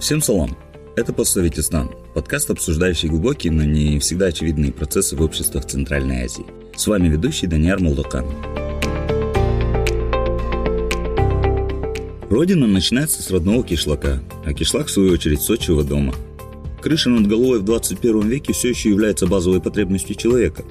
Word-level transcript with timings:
Всем 0.00 0.20
салам! 0.20 0.56
Это 0.96 1.12
«Постсоветистан»– 1.12 1.92
подкаст, 2.14 2.50
обсуждающий 2.50 3.08
глубокие, 3.08 3.52
но 3.52 3.62
не 3.62 4.00
всегда 4.00 4.26
очевидные 4.26 4.72
процессы 4.72 5.14
в 5.14 5.22
обществах 5.22 5.66
Центральной 5.66 6.24
Азии. 6.24 6.46
С 6.74 6.88
вами 6.88 7.06
ведущий 7.06 7.46
Даниар 7.46 7.78
Молдокан. 7.80 8.26
Родина 12.28 12.66
начинается 12.66 13.22
с 13.22 13.30
родного 13.30 13.62
кишлака, 13.62 14.20
а 14.44 14.52
кишлак, 14.52 14.88
в 14.88 14.90
свою 14.90 15.12
очередь, 15.12 15.42
с 15.42 15.50
отчего 15.50 15.84
дома. 15.84 16.12
Крыша 16.80 17.10
над 17.10 17.26
головой 17.26 17.58
в 17.58 17.64
21 17.64 18.28
веке 18.28 18.52
все 18.52 18.70
еще 18.70 18.88
является 18.88 19.26
базовой 19.26 19.60
потребностью 19.60 20.16
человека. 20.16 20.64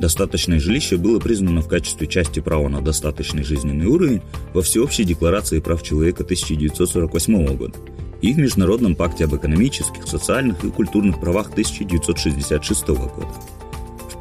Достаточное 0.00 0.58
жилище 0.58 0.96
было 0.96 1.20
признано 1.20 1.62
в 1.62 1.68
качестве 1.68 2.08
части 2.08 2.40
права 2.40 2.68
на 2.68 2.80
достаточный 2.80 3.44
жизненный 3.44 3.86
уровень 3.86 4.22
во 4.52 4.62
Всеобщей 4.62 5.04
декларации 5.04 5.60
прав 5.60 5.82
человека 5.82 6.24
1948 6.24 7.56
года 7.56 7.78
и 8.20 8.32
в 8.32 8.38
Международном 8.38 8.94
пакте 8.94 9.24
об 9.24 9.34
экономических, 9.36 10.06
социальных 10.06 10.64
и 10.64 10.70
культурных 10.70 11.20
правах 11.20 11.50
1966 11.50 12.88
года 12.88 13.28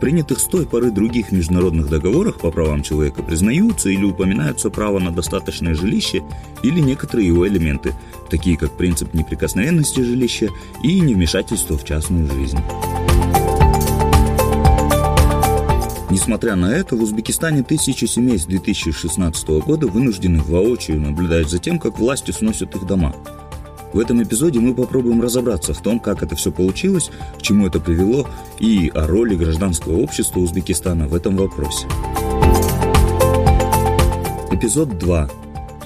принятых 0.01 0.39
с 0.39 0.45
той 0.45 0.65
поры 0.65 0.91
других 0.91 1.31
международных 1.31 1.87
договорах 1.87 2.39
по 2.39 2.51
правам 2.51 2.81
человека 2.81 3.21
признаются 3.21 3.89
или 3.89 4.03
упоминаются 4.03 4.71
право 4.71 4.99
на 4.99 5.11
достаточное 5.11 5.75
жилище 5.75 6.23
или 6.63 6.81
некоторые 6.81 7.27
его 7.27 7.47
элементы, 7.47 7.93
такие 8.29 8.57
как 8.57 8.75
принцип 8.75 9.13
неприкосновенности 9.13 10.01
жилища 10.01 10.49
и 10.83 10.99
невмешательство 10.99 11.77
в 11.77 11.85
частную 11.85 12.29
жизнь. 12.31 12.57
Несмотря 16.09 16.55
на 16.55 16.73
это, 16.73 16.95
в 16.95 17.03
Узбекистане 17.03 17.63
тысячи 17.63 18.05
семей 18.05 18.37
с 18.37 18.45
2016 18.45 19.47
года 19.65 19.87
вынуждены 19.87 20.41
воочию 20.41 20.99
наблюдать 20.99 21.49
за 21.49 21.59
тем, 21.59 21.79
как 21.79 21.99
власти 21.99 22.31
сносят 22.31 22.75
их 22.75 22.85
дома– 22.85 23.15
в 23.93 23.99
этом 23.99 24.23
эпизоде 24.23 24.59
мы 24.59 24.73
попробуем 24.73 25.21
разобраться 25.21 25.73
в 25.73 25.81
том, 25.81 25.99
как 25.99 26.23
это 26.23 26.35
все 26.35 26.51
получилось, 26.51 27.09
к 27.37 27.41
чему 27.41 27.67
это 27.67 27.79
привело 27.79 28.27
и 28.59 28.89
о 28.93 29.05
роли 29.05 29.35
гражданского 29.35 29.97
общества 29.97 30.39
Узбекистана 30.39 31.07
в 31.07 31.15
этом 31.15 31.35
вопросе. 31.35 31.87
Эпизод 34.51 34.97
2. 34.97 35.29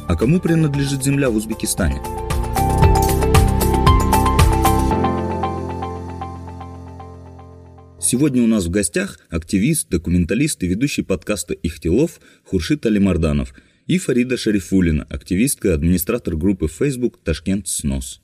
А 0.07 0.15
кому 0.15 0.39
принадлежит 0.39 1.03
земля 1.03 1.29
в 1.29 1.35
Узбекистане? 1.35 2.01
Сегодня 7.99 8.43
у 8.43 8.47
нас 8.47 8.65
в 8.65 8.69
гостях 8.69 9.19
активист, 9.31 9.89
документалист 9.89 10.61
и 10.61 10.67
ведущий 10.67 11.01
подкаста 11.01 11.55
«Ихтилов» 11.55 12.19
Хуршит 12.43 12.85
Алимарданов– 12.85 13.53
и 13.85 13.97
Фарида 13.97 14.37
Шарифулина, 14.37 15.03
активистка, 15.09 15.73
администратор 15.73 16.35
группы 16.35 16.67
Facebook 16.67 17.19
«Ташкент 17.23 17.67
СНОС». 17.67 18.21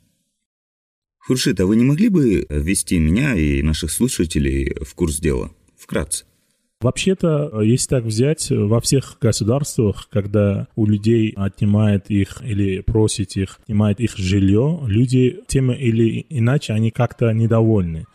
Хуршит, 1.20 1.60
а 1.60 1.68
вы 1.68 1.76
не 1.76 1.84
могли 1.84 2.10
бы 2.10 2.48
ввести 2.50 2.98
меня 2.98 3.36
и 3.36 3.62
наших 3.62 3.92
слушателей 3.92 4.76
в 4.84 4.96
курс 4.96 5.20
дела? 5.20 5.52
Вкратце. 5.78 6.26
Вообще-то, 6.82 7.62
если 7.62 7.90
так 7.90 8.06
взять, 8.06 8.50
во 8.50 8.82
всех 8.82 9.18
государствах, 9.22 10.08
когда 10.10 10.68
у 10.76 10.88
людей 10.88 11.32
отнимает 11.36 12.10
их 12.10 12.42
или 12.44 12.82
просит 12.82 13.38
их, 13.38 13.60
отнимает 13.62 14.00
их 14.00 14.18
жилье, 14.18 14.82
люди 14.88 15.42
тем 15.46 15.72
или 15.72 16.26
иначе, 16.30 16.74
они 16.74 16.90
как-то 16.90 17.32
недовольны. 17.34 18.08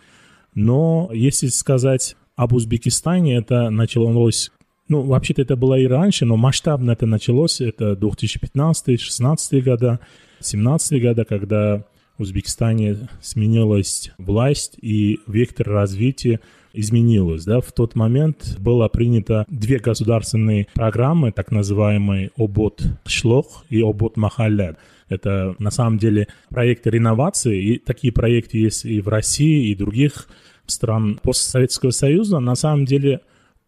Но 0.57 1.11
если 1.15 1.47
сказать 1.47 2.17
об 2.35 2.55
Узбекистане, 2.55 3.37
это 3.37 3.71
началось 3.71 4.51
ну, 4.89 5.03
вообще-то 5.03 5.43
это 5.43 5.57
было 5.57 5.79
и 5.79 5.87
раньше, 5.87 6.25
но 6.25 6.37
масштабно 6.37 6.93
это 6.93 7.07
началось. 7.07 7.61
Это 7.61 7.93
2015-16 7.93 9.61
года, 9.61 10.01
17 10.41 11.03
года, 11.03 11.25
когда 11.25 11.85
в 12.19 12.23
Узбекистане 12.23 12.97
сменилась 13.21 14.13
власть 14.19 14.77
и 14.81 15.21
вектор 15.27 15.69
развития 15.69 16.41
изменилось. 16.73 17.45
Да? 17.45 17.61
В 17.61 17.73
тот 17.73 17.95
момент 17.95 18.57
было 18.59 18.89
принято 18.89 19.45
две 19.49 19.79
государственные 19.79 20.69
программы, 20.75 21.33
так 21.33 21.51
называемые 21.51 22.31
«Обот 22.37 22.83
Шлох» 23.07 23.65
и 23.71 23.81
«Обот 23.81 24.17
Махалля». 24.17 24.77
Это 25.09 25.55
на 25.59 25.71
самом 25.71 25.99
деле 25.99 26.29
проекты 26.49 26.91
реновации, 26.91 27.63
и 27.63 27.79
такие 27.79 28.13
проекты 28.13 28.59
есть 28.59 28.85
и 28.85 29.01
в 29.01 29.09
России, 29.09 29.69
и 29.69 29.75
других 29.75 30.29
стран 30.67 31.19
постсоветского 31.23 31.91
союза. 31.91 32.41
На 32.41 32.57
самом 32.57 32.87
деле 32.87 33.21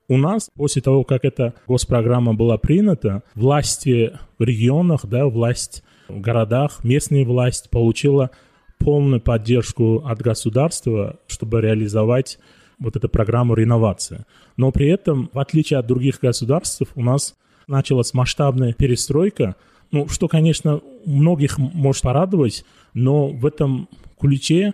у 0.08 0.16
нас, 0.16 0.50
после 0.54 0.82
того, 0.82 1.04
как 1.04 1.24
эта 1.24 1.54
госпрограмма 1.66 2.34
была 2.34 2.56
принята, 2.56 3.22
власти 3.34 4.18
в 4.38 4.42
регионах, 4.42 5.04
да, 5.04 5.26
власть 5.26 5.84
в 6.08 6.20
городах, 6.20 6.82
местная 6.82 7.24
власть 7.24 7.68
получила 7.70 8.30
полную 8.78 9.20
поддержку 9.20 10.02
от 10.06 10.20
государства, 10.20 11.16
чтобы 11.26 11.60
реализовать 11.60 12.38
вот 12.78 12.96
эту 12.96 13.08
программу 13.08 13.54
реновации. 13.54 14.24
Но 14.56 14.72
при 14.72 14.88
этом, 14.88 15.30
в 15.32 15.38
отличие 15.38 15.78
от 15.78 15.86
других 15.86 16.20
государств, 16.20 16.82
у 16.94 17.02
нас 17.02 17.34
началась 17.66 18.14
масштабная 18.14 18.72
перестройка, 18.72 19.56
ну, 19.90 20.08
что, 20.08 20.28
конечно, 20.28 20.80
многих 21.04 21.58
может 21.58 22.02
порадовать, 22.02 22.64
но 22.94 23.28
в 23.28 23.44
этом 23.46 23.88
ключе 24.18 24.72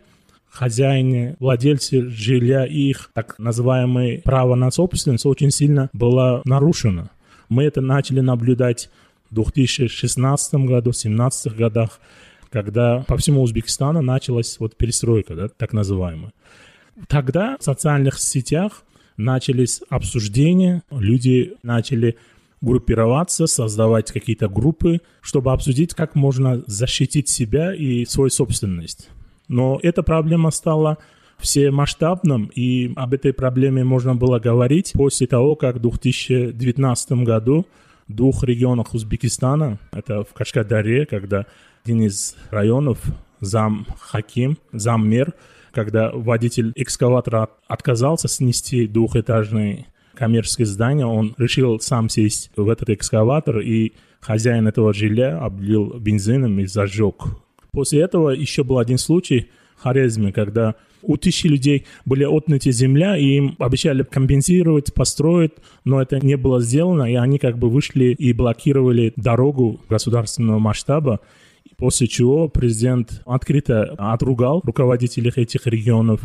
хозяине, 0.54 1.36
владельцы 1.40 2.08
жилья 2.08 2.64
и 2.64 2.90
их 2.90 3.10
так 3.12 3.38
называемое 3.38 4.22
право 4.22 4.54
на 4.54 4.70
собственность 4.70 5.26
очень 5.26 5.50
сильно 5.50 5.90
было 5.92 6.42
нарушено. 6.44 7.10
Мы 7.48 7.64
это 7.64 7.80
начали 7.80 8.20
наблюдать 8.20 8.88
в 9.30 9.34
2016 9.34 10.54
году, 10.54 10.92
в 10.92 10.94
2017 10.94 11.56
годах, 11.56 12.00
когда 12.50 13.04
по 13.08 13.16
всему 13.16 13.42
Узбекистану 13.42 14.00
началась 14.00 14.58
вот 14.60 14.76
перестройка, 14.76 15.34
да, 15.34 15.48
так 15.48 15.72
называемая. 15.72 16.32
Тогда 17.08 17.56
в 17.58 17.64
социальных 17.64 18.20
сетях 18.20 18.84
начались 19.16 19.82
обсуждения, 19.90 20.82
люди 20.90 21.54
начали 21.64 22.16
группироваться, 22.60 23.46
создавать 23.46 24.12
какие-то 24.12 24.48
группы, 24.48 25.00
чтобы 25.20 25.52
обсудить, 25.52 25.94
как 25.94 26.14
можно 26.14 26.62
защитить 26.66 27.28
себя 27.28 27.74
и 27.74 28.04
свою 28.06 28.30
собственность. 28.30 29.10
Но 29.48 29.78
эта 29.82 30.02
проблема 30.02 30.50
стала 30.50 30.98
всемасштабным, 31.38 32.50
и 32.54 32.92
об 32.96 33.12
этой 33.12 33.32
проблеме 33.32 33.84
можно 33.84 34.14
было 34.14 34.38
говорить 34.38 34.92
после 34.94 35.26
того, 35.26 35.56
как 35.56 35.76
в 35.76 35.80
2019 35.80 37.12
году 37.24 37.66
в 38.08 38.12
двух 38.14 38.44
регионах 38.44 38.94
Узбекистана, 38.94 39.78
это 39.92 40.24
в 40.24 40.32
Кашкадаре, 40.32 41.06
когда 41.06 41.46
один 41.84 42.02
из 42.02 42.36
районов, 42.50 42.98
зам 43.40 43.86
Хаким, 43.98 44.58
зам 44.72 45.08
мер, 45.08 45.34
когда 45.72 46.10
водитель 46.12 46.72
экскаватора 46.76 47.50
отказался 47.66 48.28
снести 48.28 48.86
двухэтажное 48.86 49.86
коммерческое 50.14 50.66
здание, 50.66 51.06
он 51.06 51.34
решил 51.36 51.80
сам 51.80 52.08
сесть 52.08 52.50
в 52.56 52.68
этот 52.68 52.90
экскаватор, 52.90 53.58
и 53.58 53.92
хозяин 54.20 54.68
этого 54.68 54.94
жилья 54.94 55.38
облил 55.38 55.94
бензином 55.98 56.60
и 56.60 56.66
зажег 56.66 57.26
После 57.74 58.02
этого 58.02 58.30
еще 58.30 58.62
был 58.62 58.78
один 58.78 58.98
случай 58.98 59.48
в 59.76 59.82
Хорезме, 59.82 60.32
когда 60.32 60.76
у 61.02 61.16
тысячи 61.16 61.48
людей 61.48 61.84
были 62.06 62.24
отняты 62.24 62.70
земля, 62.70 63.16
и 63.16 63.24
им 63.24 63.56
обещали 63.58 64.04
компенсировать, 64.04 64.94
построить, 64.94 65.52
но 65.84 66.00
это 66.00 66.24
не 66.24 66.36
было 66.36 66.62
сделано, 66.62 67.10
и 67.10 67.16
они 67.16 67.38
как 67.38 67.58
бы 67.58 67.68
вышли 67.68 68.14
и 68.18 68.32
блокировали 68.32 69.12
дорогу 69.16 69.80
государственного 69.90 70.58
масштаба, 70.58 71.20
после 71.76 72.06
чего 72.06 72.48
президент 72.48 73.22
открыто 73.26 73.94
отругал 73.98 74.62
руководителей 74.64 75.32
этих 75.34 75.66
регионов, 75.66 76.20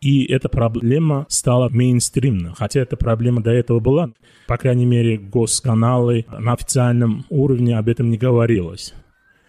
и 0.00 0.24
эта 0.24 0.48
проблема 0.48 1.26
стала 1.28 1.68
мейнстримной. 1.68 2.52
Хотя 2.56 2.80
эта 2.80 2.96
проблема 2.96 3.42
до 3.42 3.50
этого 3.50 3.80
была. 3.80 4.12
По 4.46 4.56
крайней 4.56 4.86
мере, 4.86 5.18
госканалы 5.18 6.24
на 6.38 6.54
официальном 6.54 7.26
уровне 7.28 7.76
об 7.76 7.88
этом 7.88 8.10
не 8.10 8.16
говорилось 8.16 8.94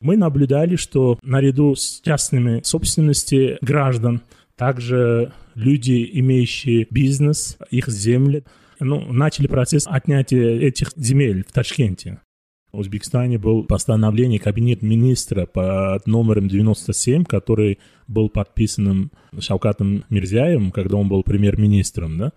мы 0.02 0.18
наблюдали, 0.18 0.76
что 0.76 1.20
наряду 1.24 1.76
с 1.76 2.02
частными 2.04 2.62
собственности 2.64 3.58
граждан, 3.62 4.22
также 4.56 5.32
люди, 5.56 6.10
имеющие 6.14 6.88
бизнес, 6.90 7.58
их 7.70 7.88
земли, 7.88 8.44
ну, 8.80 9.12
начали 9.12 9.48
процесс 9.48 9.88
отнятия 9.88 10.60
этих 10.60 10.92
земель 10.96 11.46
в 11.48 11.52
Ташкенте. 11.52 12.20
В 12.72 12.80
Узбекистане 12.80 13.38
был 13.38 13.64
постановление 13.64 14.40
Кабинета 14.40 14.86
министра 14.86 15.46
под 15.46 16.08
номером 16.08 16.48
97, 16.48 17.26
который 17.26 17.80
был 18.08 18.30
подписан 18.30 19.12
Шаукатом 19.38 20.06
Мирзяевым, 20.10 20.72
когда 20.72 20.96
он 20.98 21.10
был 21.10 21.24
премьер-министром, 21.24 22.18
да, 22.18 22.32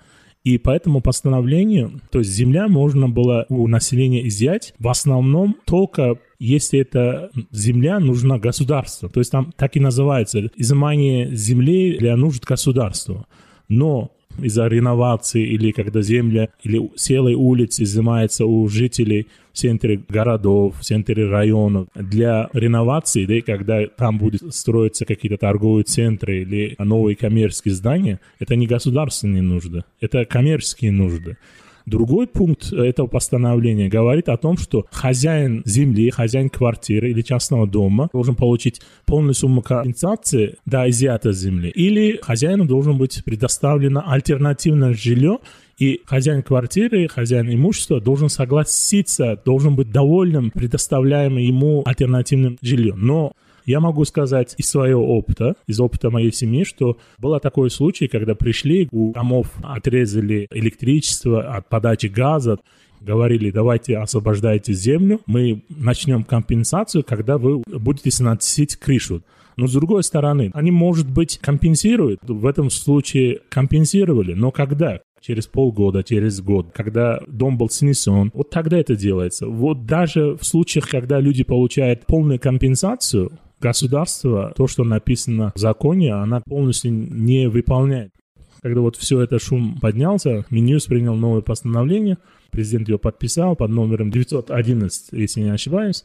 и 0.44 0.58
по 0.58 0.70
этому 0.70 1.00
постановлению, 1.00 2.00
то 2.10 2.18
есть 2.18 2.30
земля 2.30 2.68
можно 2.68 3.08
было 3.08 3.46
у 3.48 3.66
населения 3.66 4.28
изъять 4.28 4.74
в 4.78 4.88
основном 4.88 5.56
только 5.64 6.18
если 6.44 6.80
эта 6.80 7.30
земля 7.50 7.98
нужна 8.00 8.38
государству. 8.38 9.08
То 9.08 9.20
есть 9.20 9.30
там 9.30 9.52
так 9.56 9.76
и 9.76 9.80
называется 9.80 10.50
изымание 10.56 11.34
земли 11.34 11.96
для 11.98 12.16
нужд 12.16 12.44
государства. 12.44 13.26
Но 13.68 14.10
из-за 14.42 14.66
реновации 14.66 15.46
или 15.46 15.70
когда 15.70 16.02
земля 16.02 16.48
или 16.62 16.90
целые 16.96 17.36
улицы 17.36 17.84
изымается 17.84 18.46
у 18.46 18.68
жителей 18.68 19.28
в 19.52 19.56
центре 19.58 20.02
городов, 20.08 20.74
в 20.80 20.82
центре 20.82 21.28
районов 21.28 21.86
для 21.94 22.50
реновации, 22.52 23.26
да, 23.26 23.34
и 23.34 23.40
когда 23.40 23.86
там 23.86 24.18
будет 24.18 24.54
строиться 24.54 25.04
какие-то 25.04 25.38
торговые 25.38 25.84
центры 25.84 26.42
или 26.42 26.74
новые 26.78 27.16
коммерческие 27.16 27.74
здания, 27.74 28.20
это 28.40 28.56
не 28.56 28.66
государственные 28.66 29.42
нужды, 29.42 29.84
это 30.00 30.24
коммерческие 30.24 30.90
нужды. 30.90 31.36
Другой 31.86 32.26
пункт 32.26 32.72
этого 32.72 33.06
постановления 33.06 33.88
говорит 33.88 34.28
о 34.30 34.38
том, 34.38 34.56
что 34.56 34.86
хозяин 34.90 35.62
земли, 35.66 36.08
хозяин 36.10 36.48
квартиры 36.48 37.10
или 37.10 37.20
частного 37.20 37.66
дома 37.66 38.08
должен 38.12 38.34
получить 38.34 38.80
полную 39.04 39.34
сумму 39.34 39.60
компенсации 39.60 40.56
до 40.64 40.88
изъятия 40.88 41.32
земли. 41.32 41.68
Или 41.68 42.18
хозяину 42.22 42.64
должен 42.64 42.96
быть 42.96 43.22
предоставлено 43.24 44.02
альтернативное 44.06 44.94
жилье, 44.94 45.40
и 45.76 46.00
хозяин 46.06 46.42
квартиры, 46.42 47.08
хозяин 47.08 47.52
имущества 47.52 48.00
должен 48.00 48.28
согласиться, 48.28 49.38
должен 49.44 49.74
быть 49.74 49.90
довольным 49.90 50.50
предоставляемым 50.52 51.38
ему 51.38 51.82
альтернативным 51.84 52.56
жильем. 52.62 53.04
Но 53.04 53.32
я 53.64 53.80
могу 53.80 54.04
сказать 54.04 54.54
из 54.58 54.68
своего 54.68 55.16
опыта, 55.16 55.56
из 55.66 55.80
опыта 55.80 56.10
моей 56.10 56.32
семьи, 56.32 56.64
что 56.64 56.98
был 57.18 57.38
такой 57.40 57.70
случай, 57.70 58.08
когда 58.08 58.34
пришли, 58.34 58.88
у 58.92 59.12
домов 59.12 59.48
отрезали 59.62 60.46
электричество 60.50 61.42
от 61.56 61.68
подачи 61.68 62.06
газа, 62.06 62.58
говорили, 63.00 63.50
давайте 63.50 63.98
освобождайте 63.98 64.72
землю, 64.72 65.20
мы 65.26 65.62
начнем 65.68 66.24
компенсацию, 66.24 67.04
когда 67.04 67.38
вы 67.38 67.62
будете 67.66 68.10
сносить 68.10 68.76
крышу. 68.76 69.22
Но 69.56 69.66
с 69.66 69.72
другой 69.72 70.02
стороны, 70.02 70.50
они, 70.52 70.70
может 70.70 71.08
быть, 71.08 71.38
компенсируют. 71.38 72.20
В 72.26 72.46
этом 72.46 72.70
случае 72.70 73.40
компенсировали. 73.50 74.34
Но 74.34 74.50
когда? 74.50 75.00
через 75.24 75.46
полгода, 75.46 76.02
через 76.02 76.42
год, 76.42 76.70
когда 76.74 77.18
дом 77.26 77.56
был 77.56 77.70
снесен, 77.70 78.30
вот 78.34 78.50
тогда 78.50 78.76
это 78.76 78.94
делается. 78.94 79.46
Вот 79.46 79.86
даже 79.86 80.36
в 80.36 80.44
случаях, 80.44 80.86
когда 80.86 81.18
люди 81.18 81.44
получают 81.44 82.04
полную 82.04 82.38
компенсацию, 82.38 83.32
государство, 83.60 84.52
то, 84.56 84.66
что 84.66 84.84
написано 84.84 85.52
в 85.54 85.58
законе, 85.58 86.14
она 86.14 86.40
полностью 86.40 86.92
не 86.92 87.48
выполняет. 87.48 88.12
Когда 88.62 88.80
вот 88.80 88.96
все 88.96 89.20
это 89.20 89.38
шум 89.38 89.78
поднялся, 89.80 90.44
Минюс 90.50 90.86
принял 90.86 91.14
новое 91.14 91.42
постановление, 91.42 92.18
президент 92.50 92.88
его 92.88 92.98
подписал 92.98 93.56
под 93.56 93.70
номером 93.70 94.10
911, 94.10 95.08
если 95.12 95.40
не 95.40 95.50
ошибаюсь, 95.50 96.04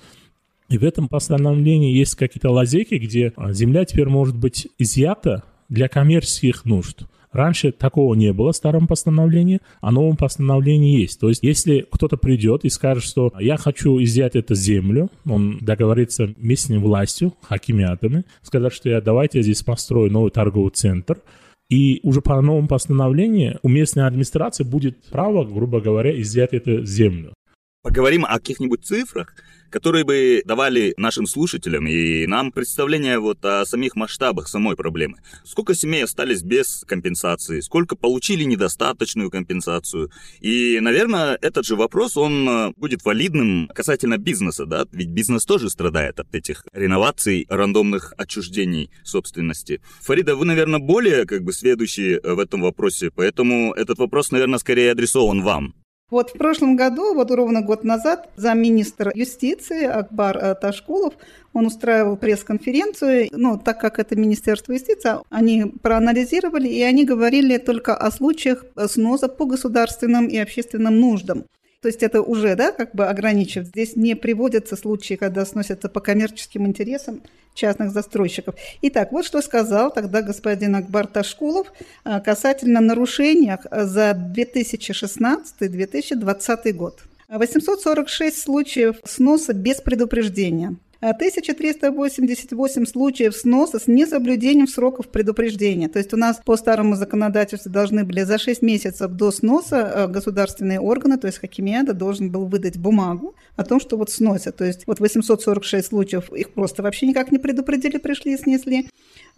и 0.70 0.78
в 0.78 0.84
этом 0.84 1.08
постановлении 1.08 1.96
есть 1.96 2.16
какие-то 2.16 2.52
лазейки, 2.52 2.96
где 2.96 3.34
земля 3.52 3.86
теперь 3.86 4.08
может 4.08 4.36
быть 4.38 4.68
изъята 4.78 5.44
для 5.68 5.88
коммерческих 5.88 6.66
нужд. 6.66 7.04
Раньше 7.32 7.72
такого 7.72 8.16
не 8.16 8.34
было 8.34 8.52
в 8.52 8.56
старом 8.56 8.88
постановлении, 8.88 9.60
а 9.82 9.92
новом 9.92 10.18
постановлении 10.18 11.00
есть. 11.00 11.20
То 11.20 11.30
есть, 11.30 11.44
если 11.44 11.86
кто-то 11.90 12.18
придет 12.18 12.66
и 12.66 12.70
скажет, 12.70 13.04
что 13.04 13.32
я 13.40 13.58
хочу 13.58 14.02
изъять 14.02 14.36
эту 14.36 14.56
землю, 14.56 15.10
он 15.26 15.60
договорится 15.62 16.34
местной 16.38 16.80
властью, 16.80 17.34
хакимиатами, 17.42 18.24
сказать, 18.42 18.74
что 18.74 18.90
я 18.90 19.02
давайте 19.02 19.40
я 19.40 19.44
здесь 19.44 19.62
построю 19.62 20.12
новый 20.12 20.32
торговый 20.32 20.72
центр, 20.72 21.22
и 21.70 22.00
уже 22.02 22.22
по 22.22 22.42
новому 22.42 22.68
постановлению 22.68 23.60
у 23.62 23.70
местной 23.70 24.08
администрации 24.08 24.64
будет 24.64 24.98
право, 25.12 25.46
грубо 25.46 25.80
говоря, 25.80 26.20
изъять 26.20 26.54
эту 26.54 26.84
землю. 26.84 27.34
Поговорим 27.82 28.26
о 28.26 28.34
каких-нибудь 28.40 28.84
цифрах, 28.84 29.34
которые 29.70 30.04
бы 30.04 30.42
давали 30.44 30.94
нашим 30.98 31.26
слушателям 31.26 31.88
и 31.88 32.28
нам 32.28 32.52
представление 32.52 33.20
вот 33.20 33.46
о 33.46 33.66
самих 33.66 33.96
масштабах 33.96 34.50
самой 34.50 34.76
проблемы. 34.76 35.20
Сколько 35.46 35.74
семей 35.74 36.04
остались 36.04 36.44
без 36.44 36.84
компенсации, 36.86 37.62
сколько 37.62 37.96
получили 37.96 38.44
недостаточную 38.44 39.32
компенсацию. 39.32 40.12
И, 40.42 40.78
наверное, 40.82 41.38
этот 41.42 41.66
же 41.66 41.78
вопрос, 41.78 42.18
он 42.18 42.50
э, 42.50 42.74
будет 42.76 43.06
валидным 43.06 43.70
касательно 43.74 44.18
бизнеса, 44.18 44.66
да, 44.66 44.86
ведь 44.92 45.12
бизнес 45.12 45.46
тоже 45.46 45.70
страдает 45.70 46.20
от 46.20 46.36
этих 46.36 46.66
реноваций, 46.74 47.46
рандомных 47.48 48.14
отчуждений 48.18 48.92
собственности. 49.06 49.82
Фарида, 50.02 50.36
вы, 50.36 50.44
наверное, 50.44 50.80
более 50.80 51.26
как 51.26 51.44
бы 51.44 51.54
следующие 51.54 52.20
в 52.22 52.40
этом 52.40 52.60
вопросе, 52.60 53.10
поэтому 53.10 53.72
этот 53.74 54.00
вопрос, 54.00 54.32
наверное, 54.32 54.60
скорее 54.60 54.92
адресован 54.92 55.44
вам. 55.44 55.76
Вот 56.10 56.32
в 56.32 56.34
прошлом 56.34 56.76
году, 56.76 57.14
вот 57.14 57.30
ровно 57.30 57.62
год 57.62 57.84
назад, 57.84 58.30
замминистра 58.36 59.12
юстиции 59.14 59.86
Акбар 59.86 60.38
э, 60.38 60.56
Ташкулов, 60.56 61.14
он 61.54 61.68
устраивал 61.68 62.18
пресс-конференцию, 62.18 63.30
ну, 63.32 63.60
так 63.60 63.80
как 63.80 64.00
это 64.00 64.16
Министерство 64.16 64.74
юстиции, 64.74 65.12
они 65.30 65.66
проанализировали, 65.66 66.68
и 66.68 66.82
они 66.82 67.06
говорили 67.06 67.58
только 67.58 67.96
о 67.96 68.12
случаях 68.12 68.66
сноса 68.88 69.28
по 69.28 69.46
государственным 69.46 70.28
и 70.28 70.38
общественным 70.38 71.00
нуждам. 71.00 71.46
То 71.82 71.88
есть 71.88 72.04
это 72.04 72.22
уже, 72.22 72.56
да, 72.56 72.72
как 72.72 72.94
бы 72.94 73.08
ограничив. 73.08 73.66
Здесь 73.66 73.96
не 73.96 74.16
приводятся 74.16 74.76
случаи, 74.76 75.14
когда 75.14 75.46
сносятся 75.46 75.88
по 75.88 76.02
коммерческим 76.02 76.68
интересам 76.68 77.22
частных 77.54 77.92
застройщиков. 77.92 78.56
Итак, 78.82 79.14
вот 79.14 79.26
что 79.26 79.42
сказал 79.42 79.90
тогда 79.92 80.22
господин 80.22 80.76
Акбар 80.76 81.08
Ташкулов 81.08 81.72
а, 82.04 82.20
касательно 82.20 82.82
нарушений 82.82 83.54
за 83.72 84.12
2016-2020 84.36 86.74
год. 86.74 87.00
846 87.30 88.42
случаев 88.42 88.98
сноса 89.06 89.54
без 89.54 89.80
предупреждения. 89.82 90.76
1388 91.02 92.86
случаев 92.86 93.36
сноса 93.36 93.80
с 93.80 93.88
несоблюдением 93.88 94.68
сроков 94.68 95.08
предупреждения. 95.08 95.88
То 95.88 96.00
есть 96.00 96.14
у 96.14 96.18
нас 96.18 96.42
по 96.44 96.58
старому 96.58 96.96
законодательству 96.96 97.72
должны 97.72 98.04
были 98.04 98.24
за 98.24 98.38
6 98.38 98.62
месяцев 98.62 99.12
до 99.12 99.32
сноса 99.32 99.78
э, 99.78 100.08
государственные 100.08 100.82
органы, 100.82 101.18
то 101.18 101.28
есть 101.28 101.40
Хакимиада 101.40 101.94
должен 101.94 102.32
был 102.32 102.46
выдать 102.46 102.78
бумагу 102.78 103.36
о 103.56 103.64
том, 103.64 103.80
что 103.80 103.96
вот 103.98 104.10
сносят. 104.10 104.58
То 104.58 104.66
есть 104.66 104.88
вот 104.88 105.00
846 105.00 105.88
случаев 105.88 106.34
их 106.34 106.52
просто 106.52 106.84
вообще 106.84 107.08
никак 107.08 107.32
не 107.32 107.38
предупредили, 107.38 107.98
пришли 107.98 108.34
и 108.34 108.38
снесли. 108.38 108.90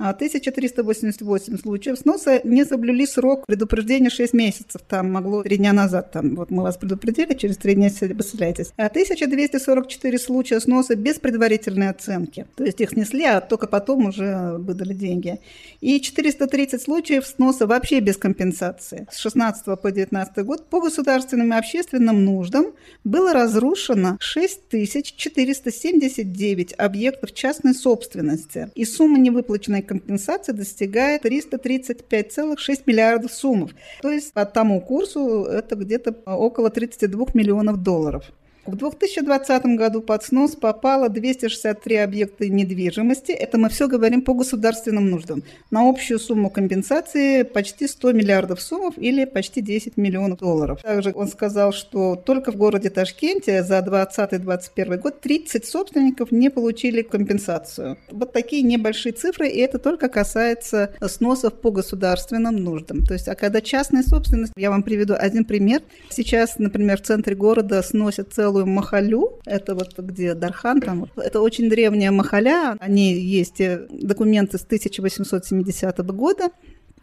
1388 0.10 1.54
а 1.54 1.58
случаев 1.58 1.98
сноса 1.98 2.42
не 2.44 2.66
соблюли 2.66 3.06
срок 3.06 3.46
предупреждения 3.46 4.10
6 4.10 4.34
месяцев. 4.34 4.82
Там 4.88 5.12
могло 5.12 5.44
3 5.44 5.58
дня 5.58 5.74
назад, 5.74 6.12
там, 6.12 6.36
вот 6.36 6.50
мы 6.52 6.64
вас 6.64 6.78
предупредили, 6.78 7.34
через 7.34 7.58
3 7.58 7.76
дня 7.76 7.90
представляетесь. 7.90 8.72
А 8.78 8.88
1244 8.88 10.20
случая 10.20 10.60
сноса 10.60 10.96
без 10.96 11.20
предварительной 11.20 11.90
оценки. 11.90 12.48
То 12.56 12.64
есть 12.64 12.82
их 12.82 12.90
снесли, 12.92 13.26
а 13.26 13.42
только 13.42 13.68
потом 13.68 14.08
уже 14.08 14.54
выдали 14.58 14.94
деньги. 14.94 15.40
И 15.82 16.00
430 16.00 16.82
случаев 16.82 17.28
сноса 17.28 17.68
вообще 17.68 18.00
без 18.00 18.18
компенсации. 18.18 19.08
С 19.12 19.18
16 19.18 19.80
по 19.80 19.92
19 19.92 20.46
год 20.46 20.70
по 20.70 20.82
государственным 20.82 21.54
и 21.54 21.58
общественным 21.58 22.26
нуждам 22.26 22.74
было 23.04 23.34
разрушено 23.34 24.18
6479 24.20 26.74
объектов 26.78 27.34
частной 27.34 27.74
собственности. 27.74 28.70
И 28.76 28.86
сумма 28.86 29.18
невыплаченной 29.20 29.82
компенсация 29.92 30.54
достигает 30.54 31.26
335,6 31.26 32.84
миллиардов 32.86 33.34
суммов. 33.34 33.72
То 34.02 34.10
есть 34.10 34.32
по 34.32 34.46
тому 34.46 34.80
курсу 34.80 35.44
это 35.44 35.76
где-то 35.76 36.12
около 36.26 36.70
32 36.70 37.26
миллионов 37.34 37.84
долларов. 37.84 38.32
В 38.68 38.76
2020 38.76 39.66
году 39.76 40.02
под 40.02 40.24
снос 40.24 40.56
попало 40.56 41.10
263 41.10 41.96
объекта 41.96 42.48
недвижимости. 42.48 43.32
Это 43.32 43.58
мы 43.58 43.70
все 43.70 43.88
говорим 43.88 44.22
по 44.22 44.36
государственным 44.36 45.10
нуждам. 45.10 45.42
На 45.72 45.90
общую 45.90 46.20
сумму 46.20 46.52
компенсации 46.52 47.42
почти 47.42 47.88
100 47.88 48.12
миллиардов 48.12 48.62
суммов 48.62 48.94
или 48.98 49.26
почти 49.26 49.62
10 49.62 49.98
миллионов 49.98 50.38
долларов. 50.38 50.80
Также 50.84 51.12
он 51.16 51.28
сказал, 51.28 51.74
что 51.74 52.16
только 52.16 52.52
в 52.52 52.56
городе 52.56 52.92
Ташкенте 52.92 53.64
за 53.64 53.80
2020-2021 53.80 54.98
год 54.98 55.22
30 55.22 55.66
собственников 55.66 56.32
не 56.32 56.52
получили 56.52 57.02
компенсацию. 57.02 57.98
Вот 58.12 58.32
такие 58.32 58.62
небольшие 58.62 59.14
цифры, 59.14 59.50
и 59.50 59.58
это 59.58 59.80
только 59.80 60.08
касается 60.08 60.94
сносов 61.08 61.60
по 61.60 61.72
государственным 61.72 62.58
нуждам. 62.58 63.04
То 63.08 63.16
есть, 63.16 63.28
а 63.28 63.34
когда 63.34 63.60
частная 63.60 64.04
собственность, 64.04 64.54
я 64.56 64.70
вам 64.70 64.84
приведу 64.84 65.16
один 65.18 65.46
пример. 65.46 65.82
Сейчас, 66.12 66.60
например, 66.60 67.00
в 67.00 67.06
центре 67.06 67.36
города 67.36 67.82
сносят 67.82 68.32
целую 68.32 68.51
целую 68.52 68.68
махалю. 68.68 69.40
Это 69.46 69.76
вот 69.76 69.98
где 69.98 70.34
Дархан, 70.34 70.82
там. 70.82 71.08
Это 71.16 71.42
очень 71.42 71.70
древняя 71.70 72.12
махаля. 72.12 72.76
Они 72.80 73.14
есть 73.14 73.62
э, 73.62 73.88
документы 73.90 74.58
с 74.58 74.64
1870 74.64 75.98
года. 76.16 76.50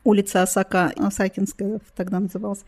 Улица 0.04 0.42
Осака, 0.42 0.92
Осакинская 0.96 1.80
тогда 1.96 2.20
называлась. 2.20 2.64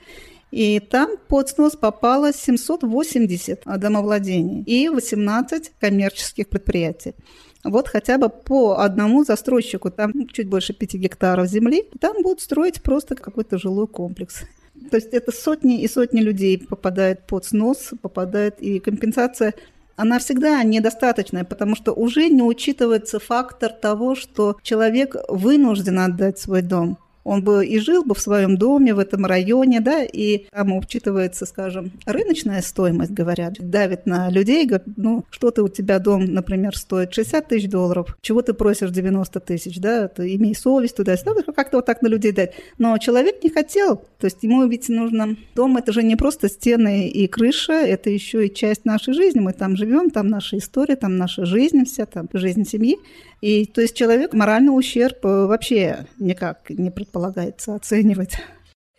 И 0.50 0.80
там 0.80 1.10
под 1.28 1.48
снос 1.48 1.76
попало 1.76 2.32
780 2.32 3.62
домовладений 3.78 4.62
и 4.62 4.88
18 4.88 5.72
коммерческих 5.80 6.48
предприятий. 6.48 7.14
Вот 7.62 7.88
хотя 7.88 8.18
бы 8.18 8.30
по 8.30 8.80
одному 8.80 9.24
застройщику, 9.24 9.90
там 9.90 10.12
чуть 10.28 10.48
больше 10.48 10.72
5 10.72 10.94
гектаров 10.94 11.46
земли, 11.46 11.84
там 12.00 12.22
будут 12.22 12.40
строить 12.40 12.82
просто 12.82 13.14
какой-то 13.14 13.58
жилой 13.58 13.86
комплекс. 13.86 14.42
То 14.90 14.96
есть 14.96 15.12
это 15.12 15.32
сотни 15.32 15.82
и 15.82 15.88
сотни 15.88 16.20
людей 16.20 16.58
попадает 16.58 17.26
под 17.26 17.44
снос, 17.44 17.90
попадает 18.00 18.60
и 18.60 18.78
компенсация 18.78 19.54
она 19.96 20.18
всегда 20.18 20.62
недостаточная, 20.62 21.44
потому 21.44 21.76
что 21.76 21.92
уже 21.92 22.28
не 22.28 22.42
учитывается 22.42 23.20
фактор 23.20 23.70
того, 23.70 24.14
что 24.14 24.56
человек 24.62 25.14
вынужден 25.28 25.98
отдать 25.98 26.38
свой 26.38 26.62
дом. 26.62 26.96
Он 27.24 27.42
бы 27.42 27.66
и 27.66 27.78
жил 27.78 28.04
бы 28.04 28.14
в 28.14 28.20
своем 28.20 28.56
доме, 28.56 28.94
в 28.94 28.98
этом 28.98 29.26
районе, 29.26 29.80
да, 29.80 30.02
и 30.04 30.46
там 30.50 30.76
учитывается, 30.76 31.46
скажем, 31.46 31.92
рыночная 32.06 32.62
стоимость, 32.62 33.12
говорят, 33.12 33.54
давит 33.58 34.06
на 34.06 34.30
людей, 34.30 34.66
говорят, 34.66 34.86
ну, 34.96 35.24
что-то 35.30 35.62
у 35.62 35.68
тебя 35.68 35.98
дом, 35.98 36.24
например, 36.24 36.76
стоит 36.76 37.12
60 37.12 37.48
тысяч 37.48 37.68
долларов, 37.68 38.16
чего 38.20 38.42
ты 38.42 38.54
просишь 38.54 38.90
90 38.90 39.40
тысяч, 39.40 39.78
да, 39.78 40.08
ты 40.08 40.34
имей 40.34 40.54
совесть 40.54 40.96
туда, 40.96 41.16
как-то 41.54 41.78
вот 41.78 41.86
так 41.86 42.02
на 42.02 42.08
людей 42.08 42.32
дать. 42.32 42.54
Но 42.78 42.96
человек 42.98 43.42
не 43.42 43.50
хотел, 43.50 43.96
то 43.96 44.26
есть 44.26 44.42
ему 44.42 44.66
ведь 44.66 44.88
нужно... 44.88 45.36
Дом– 45.54 45.76
это 45.78 45.92
же 45.92 46.02
не 46.02 46.16
просто 46.16 46.48
стены 46.48 47.08
и 47.08 47.26
крыша, 47.26 47.72
это 47.72 48.10
еще 48.10 48.46
и 48.46 48.54
часть 48.54 48.84
нашей 48.84 49.14
жизни, 49.14 49.40
мы 49.40 49.52
там 49.52 49.76
живем, 49.76 50.10
там 50.10 50.28
наша 50.28 50.58
история, 50.58 50.96
там 50.96 51.16
наша 51.16 51.44
жизнь 51.44 51.84
вся, 51.84 52.06
там 52.06 52.28
жизнь 52.32 52.64
семьи. 52.64 52.98
И 53.40 53.64
то 53.66 53.80
есть 53.80 53.94
человек 53.94 54.32
моральный 54.34 54.76
ущерб 54.76 55.24
э, 55.24 55.46
вообще 55.46 56.06
никак 56.18 56.68
не 56.70 56.90
предполагается 56.90 57.74
оценивать. 57.74 58.36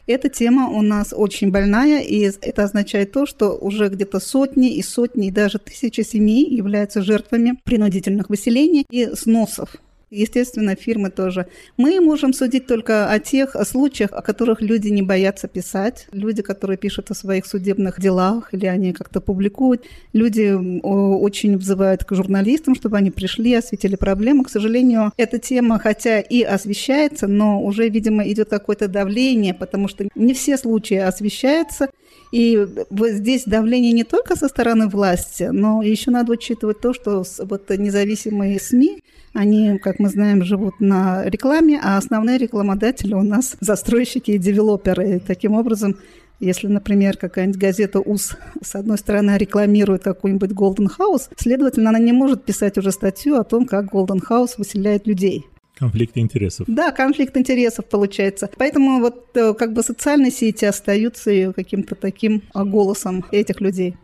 Эта 0.07 0.29
тема 0.29 0.67
у 0.69 0.81
нас 0.81 1.13
очень 1.15 1.51
больная, 1.51 2.01
и 2.01 2.31
это 2.41 2.63
означает 2.63 3.11
то, 3.11 3.25
что 3.25 3.51
уже 3.51 3.87
где-то 3.87 4.19
сотни 4.19 4.75
и 4.75 4.81
сотни, 4.81 5.27
и 5.27 5.31
даже 5.31 5.59
тысячи 5.59 6.01
семей 6.01 6.49
являются 6.49 7.01
жертвами 7.01 7.59
принудительных 7.63 8.29
выселений 8.29 8.85
и 8.89 9.15
сносов 9.15 9.75
естественно, 10.11 10.75
фирмы 10.75 11.09
тоже. 11.09 11.47
Мы 11.77 11.99
можем 12.01 12.33
судить 12.33 12.67
только 12.67 13.09
о 13.09 13.19
тех 13.19 13.55
случаях, 13.65 14.11
о 14.11 14.21
которых 14.21 14.61
люди 14.61 14.89
не 14.89 15.01
боятся 15.01 15.47
писать, 15.47 16.07
люди, 16.11 16.41
которые 16.41 16.77
пишут 16.77 17.09
о 17.09 17.15
своих 17.15 17.45
судебных 17.45 17.99
делах, 17.99 18.53
или 18.53 18.65
они 18.65 18.93
как-то 18.93 19.21
публикуют. 19.21 19.85
Люди 20.13 20.51
очень 20.83 21.57
взывают 21.57 22.03
к 22.03 22.13
журналистам, 22.13 22.75
чтобы 22.75 22.97
они 22.97 23.09
пришли, 23.09 23.53
осветили 23.55 23.95
проблему. 23.95 24.43
К 24.43 24.49
сожалению, 24.49 25.13
эта 25.17 25.39
тема, 25.39 25.79
хотя 25.79 26.19
и 26.19 26.43
освещается, 26.43 27.27
но 27.27 27.61
уже, 27.63 27.87
видимо, 27.87 28.27
идет 28.27 28.49
какое-то 28.49 28.87
давление, 28.89 29.53
потому 29.53 29.87
что 29.87 30.07
не 30.13 30.33
все 30.33 30.57
случаи 30.57 30.97
освещаются, 30.97 31.89
и 32.31 32.65
вот 32.89 33.09
здесь 33.09 33.43
давление 33.45 33.91
не 33.91 34.05
только 34.05 34.37
со 34.37 34.47
стороны 34.47 34.87
власти, 34.87 35.49
но 35.51 35.81
еще 35.81 36.11
надо 36.11 36.31
учитывать 36.31 36.79
то, 36.79 36.93
что 36.93 37.23
вот 37.39 37.69
независимые 37.69 38.59
СМИ, 38.59 39.03
они, 39.33 39.77
как 39.79 39.99
мы 39.99 40.09
знаем, 40.09 40.43
живут 40.43 40.79
на 40.79 41.25
рекламе, 41.25 41.79
а 41.83 41.97
основные 41.97 42.37
рекламодатели 42.37 43.13
у 43.13 43.21
нас 43.21 43.57
застройщики 43.59 44.31
и 44.31 44.37
девелоперы. 44.37 45.17
И 45.17 45.19
таким 45.19 45.53
образом, 45.53 45.97
если, 46.39 46.67
например, 46.67 47.17
какая-нибудь 47.17 47.59
газета 47.59 47.99
УС 47.99 48.37
с 48.61 48.75
одной 48.75 48.97
стороны 48.97 49.37
рекламирует 49.37 50.03
какой-нибудь 50.03 50.51
Golden 50.51 50.89
House, 50.97 51.29
следовательно, 51.37 51.89
она 51.89 51.99
не 51.99 52.13
может 52.13 52.45
писать 52.45 52.77
уже 52.77 52.91
статью 52.91 53.35
о 53.35 53.43
том, 53.43 53.65
как 53.65 53.93
Golden 53.93 54.21
House 54.27 54.55
выселяет 54.57 55.05
людей. 55.05 55.45
Конфликт 55.81 56.15
интересов. 56.15 56.67
Да, 56.69 56.91
конфликт 56.91 57.35
интересов 57.35 57.85
получается. 57.85 58.51
Поэтому 58.55 58.99
вот 58.99 59.35
э, 59.35 59.55
как 59.55 59.73
бы 59.73 59.81
социальные 59.81 60.29
сети 60.29 60.63
остаются 60.63 61.51
каким-то 61.53 61.95
таким 61.95 62.43
а, 62.53 62.65
голосом 62.65 63.25
этих 63.31 63.61
людей. 63.61 63.95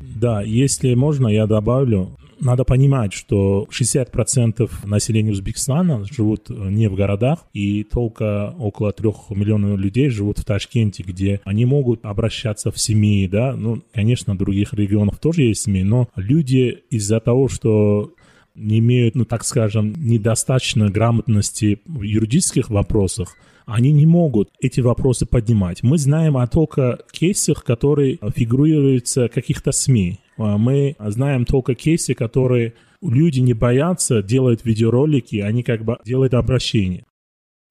Да, 0.00 0.40
если 0.40 0.94
можно, 0.94 1.28
я 1.28 1.46
добавлю. 1.46 2.16
Надо 2.40 2.64
понимать, 2.64 3.12
что 3.12 3.66
60% 3.70 4.70
населения 4.84 5.30
Узбекистана 5.30 6.04
живут 6.04 6.50
э, 6.50 6.54
не 6.54 6.88
в 6.88 6.94
городах, 6.94 7.46
и 7.52 7.84
только 7.84 8.54
около 8.58 8.92
3 8.92 9.10
миллионов 9.30 9.78
людей 9.78 10.08
живут 10.08 10.38
в 10.38 10.44
Ташкенте, 10.44 11.02
где 11.02 11.40
они 11.44 11.64
могут 11.64 12.04
обращаться 12.04 12.70
в 12.70 12.78
семьи, 12.78 13.28
да, 13.28 13.54
ну, 13.56 13.82
конечно, 13.92 14.34
в 14.34 14.38
других 14.38 14.74
регионах 14.74 15.18
тоже 15.18 15.42
есть 15.42 15.62
семьи, 15.62 15.82
но 15.82 16.08
люди 16.16 16.82
из-за 16.90 17.20
того, 17.20 17.48
что 17.48 18.12
не 18.54 18.78
имеют, 18.78 19.14
ну, 19.14 19.24
так 19.24 19.44
скажем, 19.44 19.94
недостаточно 19.96 20.90
грамотности 20.90 21.80
в 21.86 22.02
юридических 22.02 22.70
вопросах, 22.70 23.36
они 23.66 23.92
не 23.92 24.06
могут 24.06 24.50
эти 24.60 24.80
вопросы 24.80 25.26
поднимать. 25.26 25.82
Мы 25.82 25.98
знаем 25.98 26.36
о 26.36 26.46
только 26.46 26.98
кейсах, 27.10 27.64
которые 27.64 28.18
фигурируются 28.34 29.28
каких-то 29.28 29.72
СМИ. 29.72 30.20
А 30.36 30.58
мы 30.58 30.96
знаем 30.98 31.44
только 31.44 31.74
кейсы, 31.74 32.14
которые 32.14 32.74
люди 33.02 33.40
не 33.40 33.54
боятся 33.54 34.22
делать 34.22 34.64
видеоролики, 34.64 35.36
они 35.36 35.62
как 35.62 35.84
бы 35.84 35.98
делают 36.04 36.34
обращение. 36.34 37.04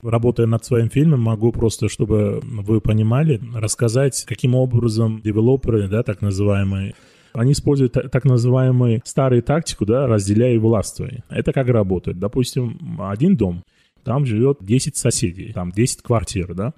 Работая 0.02 0.48
над 0.48 0.66
своим 0.66 0.90
фильмом, 0.90 1.22
могу 1.22 1.52
просто, 1.52 1.88
чтобы 1.88 2.42
вы 2.44 2.82
понимали, 2.82 3.40
рассказать, 3.54 4.26
каким 4.28 4.54
образом 4.54 5.22
девелоперы, 5.22 5.88
да, 5.88 6.04
так 6.04 6.22
называемые, 6.22 6.94
они 7.34 7.54
используют 7.54 7.94
так 7.94 8.26
называемую 8.26 9.02
старую 9.06 9.44
тактику, 9.44 9.86
да, 9.86 10.08
разделяя 10.08 10.54
и 10.54 10.58
властвуя. 10.58 11.24
Это 11.30 11.52
как 11.52 11.68
работает? 11.68 12.20
Допустим, 12.20 13.00
один 13.00 13.36
дом, 13.36 13.64
там 14.04 14.26
живет 14.26 14.58
10 14.62 14.96
соседей, 14.96 15.52
там 15.54 15.72
10 15.72 16.02
квартир, 16.02 16.54
да, 16.54 16.74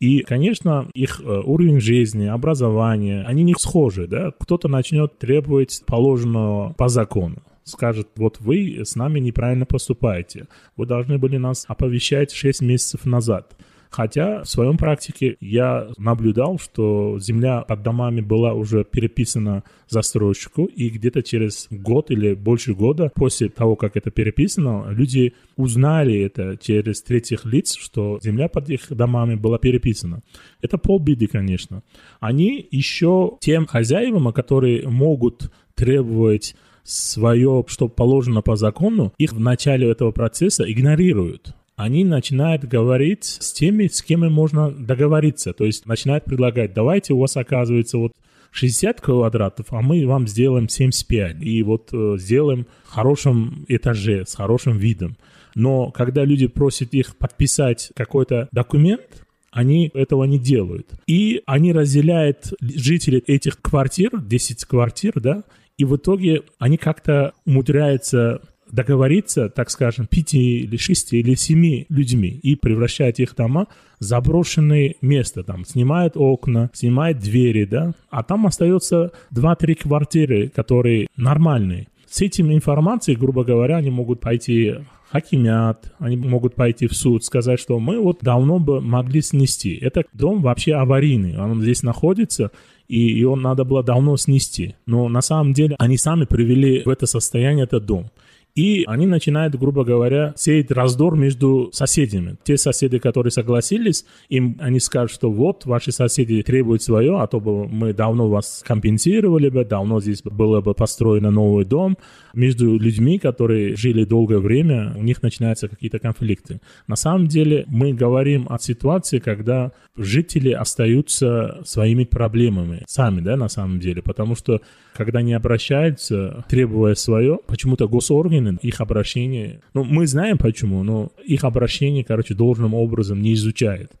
и, 0.00 0.20
конечно, 0.20 0.88
их 0.92 1.20
э, 1.20 1.40
уровень 1.44 1.80
жизни, 1.80 2.26
образование, 2.26 3.22
они 3.24 3.42
не 3.42 3.54
схожи, 3.58 4.06
да. 4.06 4.32
Кто-то 4.38 4.68
начнет 4.68 5.18
требовать 5.18 5.82
положенного 5.86 6.74
по 6.74 6.88
закону 6.88 7.42
скажет, 7.64 8.08
вот 8.16 8.40
вы 8.40 8.82
с 8.84 8.94
нами 8.94 9.18
неправильно 9.18 9.66
поступаете, 9.66 10.46
вы 10.76 10.86
должны 10.86 11.18
были 11.18 11.38
нас 11.38 11.64
оповещать 11.66 12.30
6 12.30 12.62
месяцев 12.62 13.04
назад. 13.06 13.56
Хотя 13.94 14.42
в 14.42 14.48
своем 14.48 14.76
практике 14.76 15.36
я 15.40 15.86
наблюдал, 15.98 16.58
что 16.58 17.16
земля 17.20 17.60
под 17.60 17.84
домами 17.84 18.20
была 18.20 18.52
уже 18.52 18.82
переписана 18.82 19.62
застройщику, 19.88 20.64
и 20.64 20.88
где-то 20.88 21.22
через 21.22 21.68
год 21.70 22.10
или 22.10 22.34
больше 22.34 22.74
года 22.74 23.12
после 23.14 23.50
того, 23.50 23.76
как 23.76 23.96
это 23.96 24.10
переписано, 24.10 24.86
люди 24.90 25.34
узнали 25.54 26.18
это 26.22 26.56
через 26.60 27.02
третьих 27.02 27.44
лиц, 27.44 27.76
что 27.76 28.18
земля 28.20 28.48
под 28.48 28.68
их 28.68 28.88
домами 28.90 29.36
была 29.36 29.58
переписана. 29.58 30.22
Это 30.60 30.76
полбеды, 30.76 31.28
конечно. 31.28 31.84
Они 32.18 32.66
еще 32.72 33.36
тем 33.38 33.64
хозяевам, 33.64 34.32
которые 34.32 34.88
могут 34.88 35.52
требовать 35.76 36.56
свое, 36.82 37.64
что 37.68 37.86
положено 37.86 38.42
по 38.42 38.56
закону, 38.56 39.12
их 39.18 39.32
в 39.32 39.38
начале 39.38 39.88
этого 39.88 40.10
процесса 40.10 40.68
игнорируют 40.68 41.54
они 41.76 42.04
начинают 42.04 42.64
говорить 42.64 43.24
с 43.24 43.52
теми, 43.52 43.88
с 43.88 44.02
кем 44.02 44.24
им 44.24 44.32
можно 44.32 44.70
договориться. 44.70 45.52
То 45.52 45.64
есть 45.64 45.86
начинают 45.86 46.24
предлагать, 46.24 46.72
давайте 46.72 47.14
у 47.14 47.18
вас 47.18 47.36
оказывается 47.36 47.98
вот 47.98 48.12
60 48.52 49.00
квадратов, 49.00 49.66
а 49.70 49.82
мы 49.82 50.06
вам 50.06 50.28
сделаем 50.28 50.68
75. 50.68 51.42
И 51.42 51.62
вот 51.64 51.90
э, 51.92 52.16
сделаем 52.18 52.66
в 52.84 52.90
хорошем 52.90 53.64
этаже, 53.68 54.24
с 54.26 54.34
хорошим 54.34 54.78
видом. 54.78 55.16
Но 55.56 55.90
когда 55.90 56.24
люди 56.24 56.46
просят 56.46 56.94
их 56.94 57.16
подписать 57.16 57.90
какой-то 57.96 58.48
документ, 58.52 59.26
они 59.50 59.90
этого 59.94 60.24
не 60.24 60.38
делают. 60.38 60.88
И 61.06 61.42
они 61.46 61.72
разделяют 61.72 62.52
жителей 62.60 63.22
этих 63.26 63.60
квартир, 63.60 64.10
10 64.20 64.64
квартир, 64.64 65.12
да, 65.16 65.44
и 65.76 65.84
в 65.84 65.96
итоге 65.96 66.42
они 66.58 66.76
как-то 66.76 67.32
умудряются 67.44 68.40
договориться, 68.74 69.48
так 69.48 69.70
скажем, 69.70 70.06
пяти 70.06 70.60
или 70.60 70.76
шести 70.76 71.20
или 71.20 71.34
семи 71.34 71.86
людьми 71.88 72.40
и 72.42 72.56
превращать 72.56 73.20
их 73.20 73.36
дома 73.36 73.68
в 74.00 74.04
заброшенные 74.04 74.96
места, 75.00 75.44
там, 75.44 75.64
снимает 75.64 76.16
окна, 76.16 76.70
снимает 76.72 77.18
двери, 77.20 77.64
да, 77.64 77.92
а 78.10 78.22
там 78.22 78.46
остается 78.46 79.12
два-три 79.30 79.74
квартиры, 79.74 80.48
которые 80.48 81.06
нормальные. 81.16 81.86
С 82.10 82.20
этим 82.20 82.52
информацией, 82.52 83.16
грубо 83.16 83.44
говоря, 83.44 83.76
они 83.76 83.90
могут 83.90 84.20
пойти 84.20 84.74
хакимят, 85.10 85.92
они 86.00 86.16
могут 86.16 86.56
пойти 86.56 86.88
в 86.88 86.94
суд, 86.94 87.24
сказать, 87.24 87.60
что 87.60 87.78
мы 87.78 88.00
вот 88.00 88.18
давно 88.22 88.58
бы 88.58 88.80
могли 88.80 89.22
снести. 89.22 89.76
Это 89.76 90.02
дом 90.12 90.42
вообще 90.42 90.74
аварийный, 90.74 91.38
он 91.38 91.62
здесь 91.62 91.84
находится, 91.84 92.50
и 92.88 92.98
его 92.98 93.36
надо 93.36 93.64
было 93.64 93.84
давно 93.84 94.16
снести. 94.16 94.74
Но 94.86 95.08
на 95.08 95.22
самом 95.22 95.52
деле 95.52 95.76
они 95.78 95.96
сами 95.96 96.24
привели 96.24 96.82
в 96.84 96.88
это 96.88 97.06
состояние 97.06 97.64
этот 97.64 97.86
дом. 97.86 98.10
И 98.54 98.84
они 98.86 99.06
начинают, 99.06 99.56
грубо 99.56 99.84
говоря, 99.84 100.32
сеять 100.36 100.70
раздор 100.70 101.16
между 101.16 101.70
соседями. 101.72 102.36
Те 102.44 102.56
соседи, 102.56 102.98
которые 102.98 103.32
согласились, 103.32 104.04
им 104.28 104.56
они 104.60 104.78
скажут, 104.78 105.10
что 105.10 105.30
вот 105.30 105.66
ваши 105.66 105.90
соседи 105.90 106.40
требуют 106.42 106.80
свое, 106.80 107.20
а 107.20 107.26
то 107.26 107.40
бы 107.40 107.66
мы 107.66 107.92
давно 107.92 108.28
вас 108.28 108.62
компенсировали 108.64 109.48
бы, 109.48 109.64
давно 109.64 110.00
здесь 110.00 110.22
было 110.22 110.60
бы 110.60 110.72
построено 110.72 111.32
новый 111.32 111.64
дом. 111.64 111.98
Между 112.32 112.78
людьми, 112.78 113.18
которые 113.18 113.74
жили 113.74 114.04
долгое 114.04 114.38
время, 114.38 114.92
у 114.96 115.02
них 115.02 115.22
начинаются 115.22 115.66
какие-то 115.66 115.98
конфликты. 115.98 116.60
На 116.86 116.94
самом 116.94 117.26
деле 117.26 117.64
мы 117.66 117.92
говорим 117.92 118.46
о 118.48 118.60
ситуации, 118.60 119.18
когда 119.18 119.72
жители 119.96 120.50
остаются 120.50 121.60
своими 121.64 122.04
проблемами 122.04 122.84
сами, 122.86 123.20
да, 123.20 123.36
на 123.36 123.48
самом 123.48 123.80
деле, 123.80 124.00
потому 124.00 124.36
что 124.36 124.60
когда 124.94 125.18
они 125.18 125.32
обращаются, 125.34 126.44
требуя 126.48 126.94
свое, 126.94 127.38
почему-то 127.46 127.88
госорганы 127.88 128.58
их 128.62 128.80
обращение, 128.80 129.60
ну, 129.74 129.84
мы 129.84 130.06
знаем 130.06 130.38
почему, 130.38 130.82
но 130.82 131.10
их 131.24 131.44
обращение, 131.44 132.04
короче, 132.04 132.34
должным 132.34 132.74
образом 132.74 133.20
не 133.20 133.34
изучает. 133.34 133.92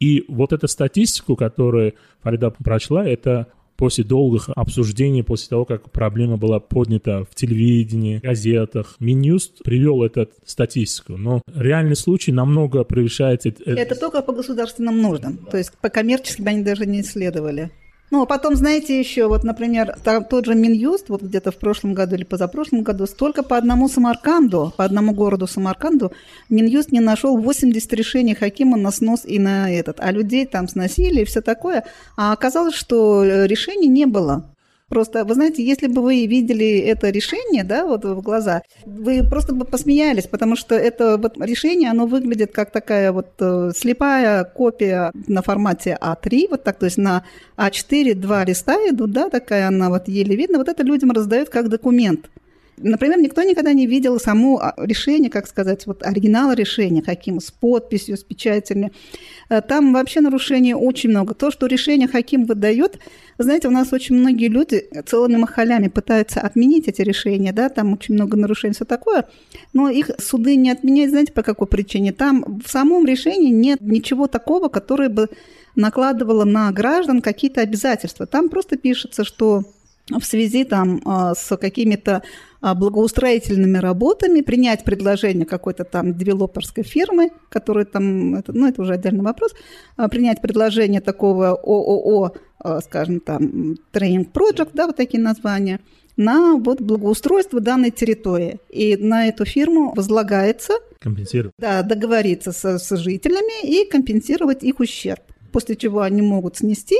И 0.00 0.24
вот 0.28 0.52
эта 0.52 0.66
статистику, 0.66 1.36
которую 1.36 1.94
Фарида 2.22 2.50
прочла, 2.50 3.06
это 3.06 3.48
после 3.76 4.04
долгих 4.04 4.50
обсуждений, 4.54 5.22
после 5.22 5.48
того, 5.48 5.64
как 5.64 5.90
проблема 5.90 6.36
была 6.36 6.60
поднята 6.60 7.24
в 7.24 7.34
телевидении, 7.34 8.18
газетах, 8.18 8.96
Минюст 9.00 9.62
привел 9.62 10.02
эту 10.02 10.28
статистику. 10.44 11.16
Но 11.16 11.40
реальный 11.54 11.96
случай 11.96 12.30
намного 12.30 12.84
превышает... 12.84 13.46
Это 13.46 13.98
только 13.98 14.20
по 14.20 14.32
государственным 14.32 15.00
нуждам. 15.00 15.38
То 15.50 15.56
есть 15.56 15.72
по 15.80 15.88
коммерческим 15.88 16.46
они 16.46 16.62
даже 16.62 16.84
не 16.84 17.00
исследовали. 17.00 17.70
Ну, 18.10 18.22
а 18.22 18.26
потом, 18.26 18.56
знаете, 18.56 18.98
еще, 18.98 19.28
вот, 19.28 19.44
например, 19.44 19.96
там, 20.02 20.24
тот 20.24 20.46
же 20.46 20.56
Минюст, 20.56 21.08
вот 21.08 21.22
где-то 21.22 21.52
в 21.52 21.56
прошлом 21.56 21.94
году 21.94 22.16
или 22.16 22.24
позапрошлом 22.24 22.82
году, 22.82 23.06
столько 23.06 23.44
по 23.44 23.56
одному 23.56 23.88
Самарканду, 23.88 24.72
по 24.76 24.84
одному 24.84 25.12
городу 25.12 25.46
Самарканду, 25.46 26.12
Минюст 26.48 26.90
не 26.90 26.98
нашел 26.98 27.36
80 27.36 27.92
решений 27.92 28.34
Хакима 28.34 28.76
на 28.76 28.90
снос 28.90 29.24
и 29.24 29.38
на 29.38 29.70
этот, 29.70 30.00
а 30.00 30.10
людей 30.10 30.44
там 30.44 30.66
сносили 30.66 31.20
и 31.20 31.24
все 31.24 31.40
такое, 31.40 31.84
а 32.16 32.32
оказалось, 32.32 32.74
что 32.74 33.22
решений 33.24 33.88
не 33.88 34.06
было. 34.06 34.44
Просто, 34.90 35.24
вы 35.24 35.34
знаете, 35.34 35.64
если 35.64 35.86
бы 35.86 36.02
вы 36.02 36.26
видели 36.26 36.78
это 36.80 37.10
решение, 37.10 37.62
да, 37.62 37.86
вот 37.86 38.04
в 38.04 38.20
глаза, 38.22 38.62
вы 38.84 39.22
просто 39.22 39.54
бы 39.54 39.64
посмеялись, 39.64 40.26
потому 40.26 40.56
что 40.56 40.74
это 40.74 41.16
вот 41.16 41.38
решение, 41.38 41.90
оно 41.90 42.06
выглядит 42.06 42.50
как 42.50 42.72
такая 42.72 43.12
вот 43.12 43.28
э, 43.38 43.70
слепая 43.76 44.42
копия 44.42 45.12
на 45.28 45.42
формате 45.42 45.96
А3, 46.00 46.48
вот 46.50 46.64
так, 46.64 46.80
то 46.80 46.86
есть 46.86 46.98
на 46.98 47.22
А4 47.56 48.14
два 48.14 48.44
листа 48.44 48.74
идут, 48.88 49.12
да, 49.12 49.30
такая 49.30 49.68
она 49.68 49.90
вот 49.90 50.08
еле 50.08 50.34
видно, 50.34 50.58
вот 50.58 50.68
это 50.68 50.82
людям 50.82 51.12
раздают 51.12 51.50
как 51.50 51.68
документ. 51.68 52.28
Например, 52.76 53.18
никто 53.18 53.42
никогда 53.42 53.72
не 53.72 53.86
видел 53.86 54.18
само 54.18 54.58
а, 54.58 54.74
решение, 54.78 55.30
как 55.30 55.46
сказать, 55.46 55.86
вот 55.86 56.02
оригинал 56.02 56.52
решения, 56.52 57.02
Хакима 57.02 57.40
с 57.40 57.50
подписью, 57.50 58.16
с 58.16 58.24
печатями. 58.24 58.90
Э, 59.50 59.60
там 59.60 59.92
вообще 59.92 60.20
нарушений 60.20 60.74
очень 60.74 61.10
много. 61.10 61.34
То, 61.34 61.50
что 61.50 61.66
решение 61.66 62.08
Хаким 62.08 62.46
выдает, 62.46 62.98
знаете, 63.38 63.68
у 63.68 63.70
нас 63.70 63.92
очень 63.92 64.16
многие 64.16 64.48
люди 64.48 64.88
целыми 65.06 65.36
махалями 65.36 65.88
пытаются 65.88 66.40
отменить 66.40 66.88
эти 66.88 67.02
решения, 67.02 67.52
да, 67.52 67.68
там 67.68 67.92
очень 67.92 68.14
много 68.14 68.36
нарушений, 68.36 68.74
все 68.74 68.84
такое, 68.84 69.26
но 69.72 69.90
их 69.90 70.10
суды 70.18 70.56
не 70.56 70.70
отменяют, 70.70 71.10
знаете, 71.10 71.32
по 71.32 71.42
какой 71.42 71.66
причине? 71.66 72.12
Там 72.12 72.60
в 72.64 72.70
самом 72.70 73.04
решении 73.06 73.50
нет 73.50 73.80
ничего 73.82 74.26
такого, 74.26 74.68
которое 74.68 75.10
бы 75.10 75.28
накладывало 75.76 76.44
на 76.44 76.72
граждан 76.72 77.20
какие-то 77.20 77.60
обязательства. 77.60 78.26
Там 78.26 78.48
просто 78.48 78.76
пишется, 78.76 79.24
что 79.24 79.64
в 80.08 80.24
связи 80.24 80.64
там 80.64 81.00
а, 81.04 81.34
с 81.34 81.56
какими-то 81.56 82.22
благоустроительными 82.60 83.78
работами, 83.78 84.42
принять 84.42 84.84
предложение 84.84 85.46
какой-то 85.46 85.84
там 85.84 86.14
девелоперской 86.14 86.84
фирмы, 86.84 87.30
которая 87.48 87.84
там, 87.84 88.34
это, 88.34 88.52
ну, 88.52 88.68
это 88.68 88.82
уже 88.82 88.94
отдельный 88.94 89.22
вопрос, 89.22 89.54
а, 89.96 90.08
принять 90.08 90.40
предложение 90.40 91.00
такого 91.00 91.50
ООО, 91.50 92.32
скажем 92.84 93.20
там, 93.20 93.76
Training 93.92 94.30
Project, 94.32 94.70
да, 94.74 94.86
вот 94.86 94.96
такие 94.96 95.22
названия, 95.22 95.80
на 96.16 96.56
вот 96.56 96.82
благоустройство 96.82 97.60
данной 97.60 97.90
территории. 97.90 98.58
И 98.68 98.96
на 98.96 99.28
эту 99.28 99.46
фирму 99.46 99.94
возлагается 99.94 100.74
компенсировать. 100.98 101.54
Да, 101.58 101.82
договориться 101.82 102.52
со, 102.52 102.78
с 102.78 102.96
жителями 102.96 103.66
и 103.66 103.88
компенсировать 103.88 104.62
их 104.62 104.80
ущерб 104.80 105.22
после 105.50 105.74
чего 105.74 106.02
они 106.02 106.22
могут 106.22 106.58
снести 106.58 106.96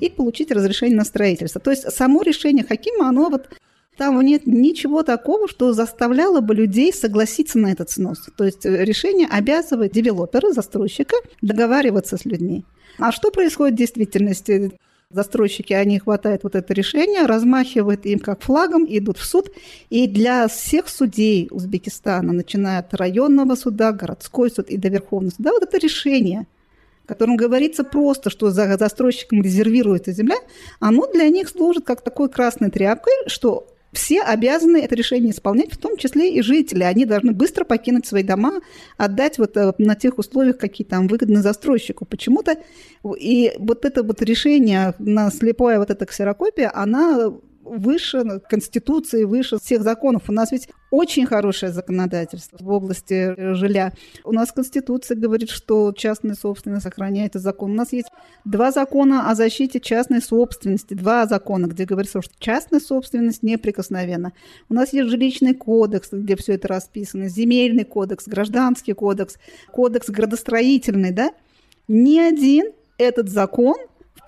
и 0.00 0.08
получить 0.08 0.52
разрешение 0.52 0.96
на 0.96 1.04
строительство. 1.04 1.60
То 1.60 1.72
есть 1.72 1.90
само 1.90 2.22
решение 2.22 2.64
Хакима, 2.64 3.08
оно 3.08 3.28
вот 3.28 3.48
там 3.98 4.20
нет 4.22 4.46
ничего 4.46 5.02
такого, 5.02 5.48
что 5.48 5.72
заставляло 5.72 6.40
бы 6.40 6.54
людей 6.54 6.92
согласиться 6.92 7.58
на 7.58 7.72
этот 7.72 7.90
снос. 7.90 8.28
То 8.36 8.44
есть 8.44 8.64
э, 8.64 8.84
решение 8.84 9.26
обязывает 9.26 9.92
девелопера, 9.92 10.52
застройщика 10.52 11.16
договариваться 11.42 12.16
с 12.16 12.24
людьми. 12.24 12.64
А 12.98 13.10
что 13.10 13.30
происходит 13.30 13.74
в 13.74 13.78
действительности? 13.78 14.72
Застройщики, 15.10 15.72
они 15.72 15.98
хватают 15.98 16.44
вот 16.44 16.54
это 16.54 16.74
решение, 16.74 17.24
размахивают 17.24 18.04
им 18.04 18.18
как 18.18 18.42
флагом, 18.42 18.84
идут 18.88 19.18
в 19.18 19.24
суд. 19.24 19.50
И 19.90 20.06
для 20.06 20.46
всех 20.48 20.88
судей 20.88 21.48
Узбекистана, 21.50 22.32
начиная 22.32 22.80
от 22.80 22.94
районного 22.94 23.54
суда, 23.54 23.92
городской 23.92 24.50
суд 24.50 24.68
и 24.68 24.76
до 24.76 24.88
Верховного 24.88 25.32
суда, 25.34 25.50
вот 25.52 25.62
это 25.62 25.78
решение– 25.78 26.46
котором 27.08 27.36
говорится 27.36 27.84
просто, 27.84 28.28
что 28.28 28.50
за 28.50 28.76
застройщиком 28.76 29.40
резервируется 29.40 30.12
земля, 30.12 30.36
оно 30.78 31.10
для 31.10 31.28
них 31.30 31.48
служит 31.48 31.86
как 31.86 32.02
такой 32.02 32.28
красной 32.28 32.70
тряпкой, 32.70 33.14
что 33.28 33.66
все 33.92 34.22
обязаны 34.22 34.78
это 34.78 34.94
решение 34.94 35.32
исполнять, 35.32 35.72
в 35.72 35.78
том 35.78 35.96
числе 35.96 36.32
и 36.32 36.42
жители. 36.42 36.82
Они 36.82 37.04
должны 37.04 37.32
быстро 37.32 37.64
покинуть 37.64 38.06
свои 38.06 38.22
дома, 38.22 38.60
отдать 38.96 39.38
вот 39.38 39.56
э, 39.56 39.72
на 39.78 39.94
тех 39.94 40.18
условиях, 40.18 40.58
какие 40.58 40.86
там 40.86 41.08
выгодны 41.08 41.40
застройщику. 41.40 42.04
Почему-то 42.04 42.56
и 43.18 43.52
вот 43.58 43.84
это 43.84 44.02
вот 44.02 44.22
решение 44.22 44.94
на 44.98 45.30
слепое 45.30 45.78
вот 45.78 45.90
эта 45.90 46.04
ксерокопия, 46.04 46.70
она 46.74 47.32
выше 47.68 48.40
Конституции, 48.48 49.24
выше 49.24 49.58
всех 49.58 49.82
законов. 49.82 50.24
У 50.28 50.32
нас 50.32 50.52
ведь 50.52 50.68
очень 50.90 51.26
хорошее 51.26 51.72
законодательство 51.72 52.56
в 52.60 52.70
области 52.70 53.34
э, 53.36 53.54
жилья. 53.54 53.92
У 54.24 54.32
нас 54.32 54.52
Конституция 54.52 55.16
говорит, 55.16 55.50
что 55.50 55.92
частная 55.92 56.34
собственность 56.34 56.84
сохраняется 56.84 57.38
закон. 57.38 57.72
У 57.72 57.74
нас 57.74 57.92
есть 57.92 58.08
два 58.44 58.72
закона 58.72 59.30
о 59.30 59.34
защите 59.34 59.80
частной 59.80 60.22
собственности, 60.22 60.94
два 60.94 61.26
закона, 61.26 61.66
где 61.66 61.84
говорится, 61.84 62.22
что 62.22 62.32
частная 62.38 62.80
собственность 62.80 63.42
неприкосновенна. 63.42 64.32
У 64.68 64.74
нас 64.74 64.92
есть 64.92 65.10
жилищный 65.10 65.54
кодекс, 65.54 66.08
где 66.10 66.36
все 66.36 66.54
это 66.54 66.68
расписано, 66.68 67.28
земельный 67.28 67.84
кодекс, 67.84 68.26
гражданский 68.26 68.94
кодекс, 68.94 69.36
кодекс 69.70 70.08
градостроительный, 70.08 71.12
да? 71.12 71.32
Ни 71.86 72.18
один 72.18 72.72
этот 72.96 73.28
закон 73.28 73.76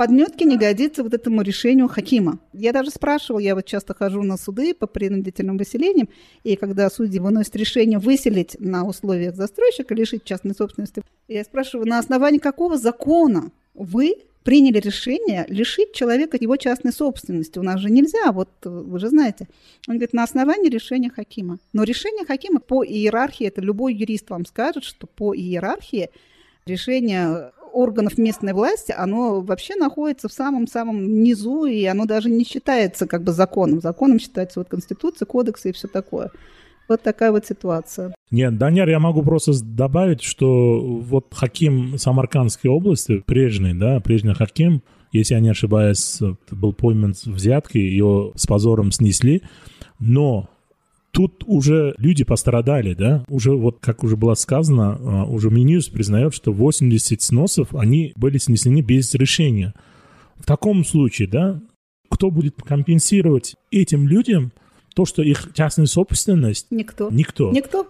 подметке 0.00 0.46
не 0.46 0.56
годится 0.56 1.02
вот 1.02 1.12
этому 1.12 1.42
решению 1.42 1.86
Хакима. 1.86 2.38
Я 2.54 2.72
даже 2.72 2.90
спрашивала, 2.90 3.38
я 3.38 3.54
вот 3.54 3.66
часто 3.66 3.92
хожу 3.92 4.22
на 4.22 4.38
суды 4.38 4.72
по 4.72 4.86
принудительным 4.86 5.58
выселениям, 5.58 6.08
и 6.42 6.56
когда 6.56 6.88
судьи 6.88 7.20
выносят 7.20 7.54
решение 7.56 7.98
выселить 7.98 8.56
на 8.58 8.86
условиях 8.86 9.34
застройщика, 9.34 9.94
лишить 9.94 10.24
частной 10.24 10.54
собственности, 10.54 11.02
я 11.28 11.44
спрашиваю, 11.44 11.86
на 11.86 11.98
основании 11.98 12.38
какого 12.38 12.78
закона 12.78 13.50
вы 13.74 14.14
приняли 14.42 14.78
решение 14.78 15.44
лишить 15.48 15.92
человека 15.92 16.38
его 16.40 16.56
частной 16.56 16.94
собственности. 16.94 17.58
У 17.58 17.62
нас 17.62 17.78
же 17.78 17.90
нельзя, 17.90 18.32
вот 18.32 18.48
вы 18.64 18.98
же 18.98 19.10
знаете. 19.10 19.48
Он 19.86 19.96
говорит, 19.96 20.14
на 20.14 20.22
основании 20.22 20.70
решения 20.70 21.10
Хакима. 21.10 21.58
Но 21.74 21.82
решение 21.82 22.24
Хакима 22.24 22.60
по 22.60 22.82
иерархии, 22.82 23.46
это 23.46 23.60
любой 23.60 23.92
юрист 23.92 24.30
вам 24.30 24.46
скажет, 24.46 24.82
что 24.82 25.06
по 25.06 25.34
иерархии 25.34 26.08
решение 26.64 27.52
органов 27.72 28.18
местной 28.18 28.52
власти, 28.52 28.94
оно 28.96 29.40
вообще 29.40 29.76
находится 29.76 30.28
в 30.28 30.32
самом-самом 30.32 31.22
низу, 31.22 31.64
и 31.64 31.84
оно 31.84 32.04
даже 32.04 32.30
не 32.30 32.44
считается 32.44 33.06
как 33.06 33.24
бы 33.24 33.32
законом. 33.32 33.80
Законом 33.80 34.18
считается 34.18 34.60
вот 34.60 34.68
Конституция, 34.68 35.26
кодексы 35.26 35.70
и 35.70 35.72
все 35.72 35.88
такое. 35.88 36.30
Вот 36.88 37.02
такая 37.02 37.30
вот 37.30 37.46
ситуация. 37.46 38.12
Нет, 38.32 38.58
Даняр, 38.58 38.88
я 38.88 38.98
могу 38.98 39.22
просто 39.22 39.52
добавить, 39.62 40.22
что 40.22 40.80
вот 40.80 41.26
Хаким 41.32 41.96
Самаркандской 41.98 42.68
области, 42.68 43.22
прежний, 43.24 43.74
да, 43.74 44.00
прежний 44.00 44.34
Хаким, 44.34 44.82
если 45.12 45.34
я 45.34 45.40
не 45.40 45.50
ошибаюсь, 45.50 46.18
был 46.50 46.72
пойман 46.72 47.14
взятки, 47.24 47.78
его 47.78 48.32
с 48.34 48.46
позором 48.46 48.90
снесли, 48.90 49.42
но 50.00 50.48
Тут 51.10 51.42
уже 51.46 51.94
люди 51.98 52.24
пострадали, 52.24 52.94
да? 52.94 53.24
Уже 53.28 53.52
вот, 53.52 53.78
как 53.80 54.04
уже 54.04 54.16
было 54.16 54.34
сказано, 54.34 54.98
а, 55.00 55.24
уже 55.24 55.50
Минюс 55.50 55.88
признает, 55.88 56.34
что 56.34 56.52
80 56.52 57.20
сносов, 57.20 57.74
они 57.74 58.12
были 58.16 58.38
снесены 58.38 58.80
без 58.80 59.12
решения. 59.14 59.74
В 60.38 60.46
таком 60.46 60.84
случае, 60.84 61.28
да, 61.28 61.60
кто 62.08 62.30
будет 62.30 62.56
компенсировать 62.62 63.56
этим 63.70 64.06
людям 64.06 64.52
то, 64.94 65.04
что 65.04 65.22
их 65.22 65.50
частная 65.54 65.86
собственность? 65.86 66.66
Никто. 66.70 67.08
Никто. 67.10 67.50
Никто. 67.52 67.86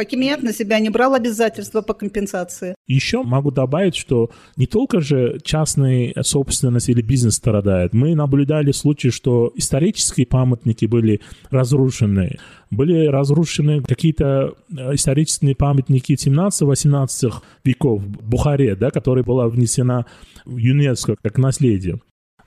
Хакимият 0.00 0.42
на 0.42 0.54
себя 0.54 0.78
не 0.80 0.88
брал 0.88 1.12
обязательства 1.12 1.82
по 1.82 1.92
компенсации. 1.92 2.74
Еще 2.86 3.22
могу 3.22 3.50
добавить, 3.50 3.96
что 3.96 4.30
не 4.56 4.66
только 4.66 5.02
же 5.02 5.38
частная 5.44 6.14
собственность 6.22 6.88
или 6.88 7.02
бизнес 7.02 7.34
страдает. 7.34 7.92
Мы 7.92 8.14
наблюдали 8.14 8.72
случаи, 8.72 9.08
что 9.08 9.52
исторические 9.56 10.26
памятники 10.26 10.86
были 10.86 11.20
разрушены. 11.50 12.38
Были 12.70 13.08
разрушены 13.08 13.82
какие-то 13.82 14.54
э, 14.74 14.94
исторические 14.94 15.54
памятники 15.54 16.12
17-18 16.14 17.34
веков 17.64 18.00
в 18.00 18.26
Бухаре, 18.26 18.76
да, 18.76 18.90
которые 18.90 19.22
была 19.22 19.48
внесена 19.48 20.06
в 20.46 20.56
ЮНЕСКО 20.56 21.16
как 21.22 21.36
наследие. 21.36 22.00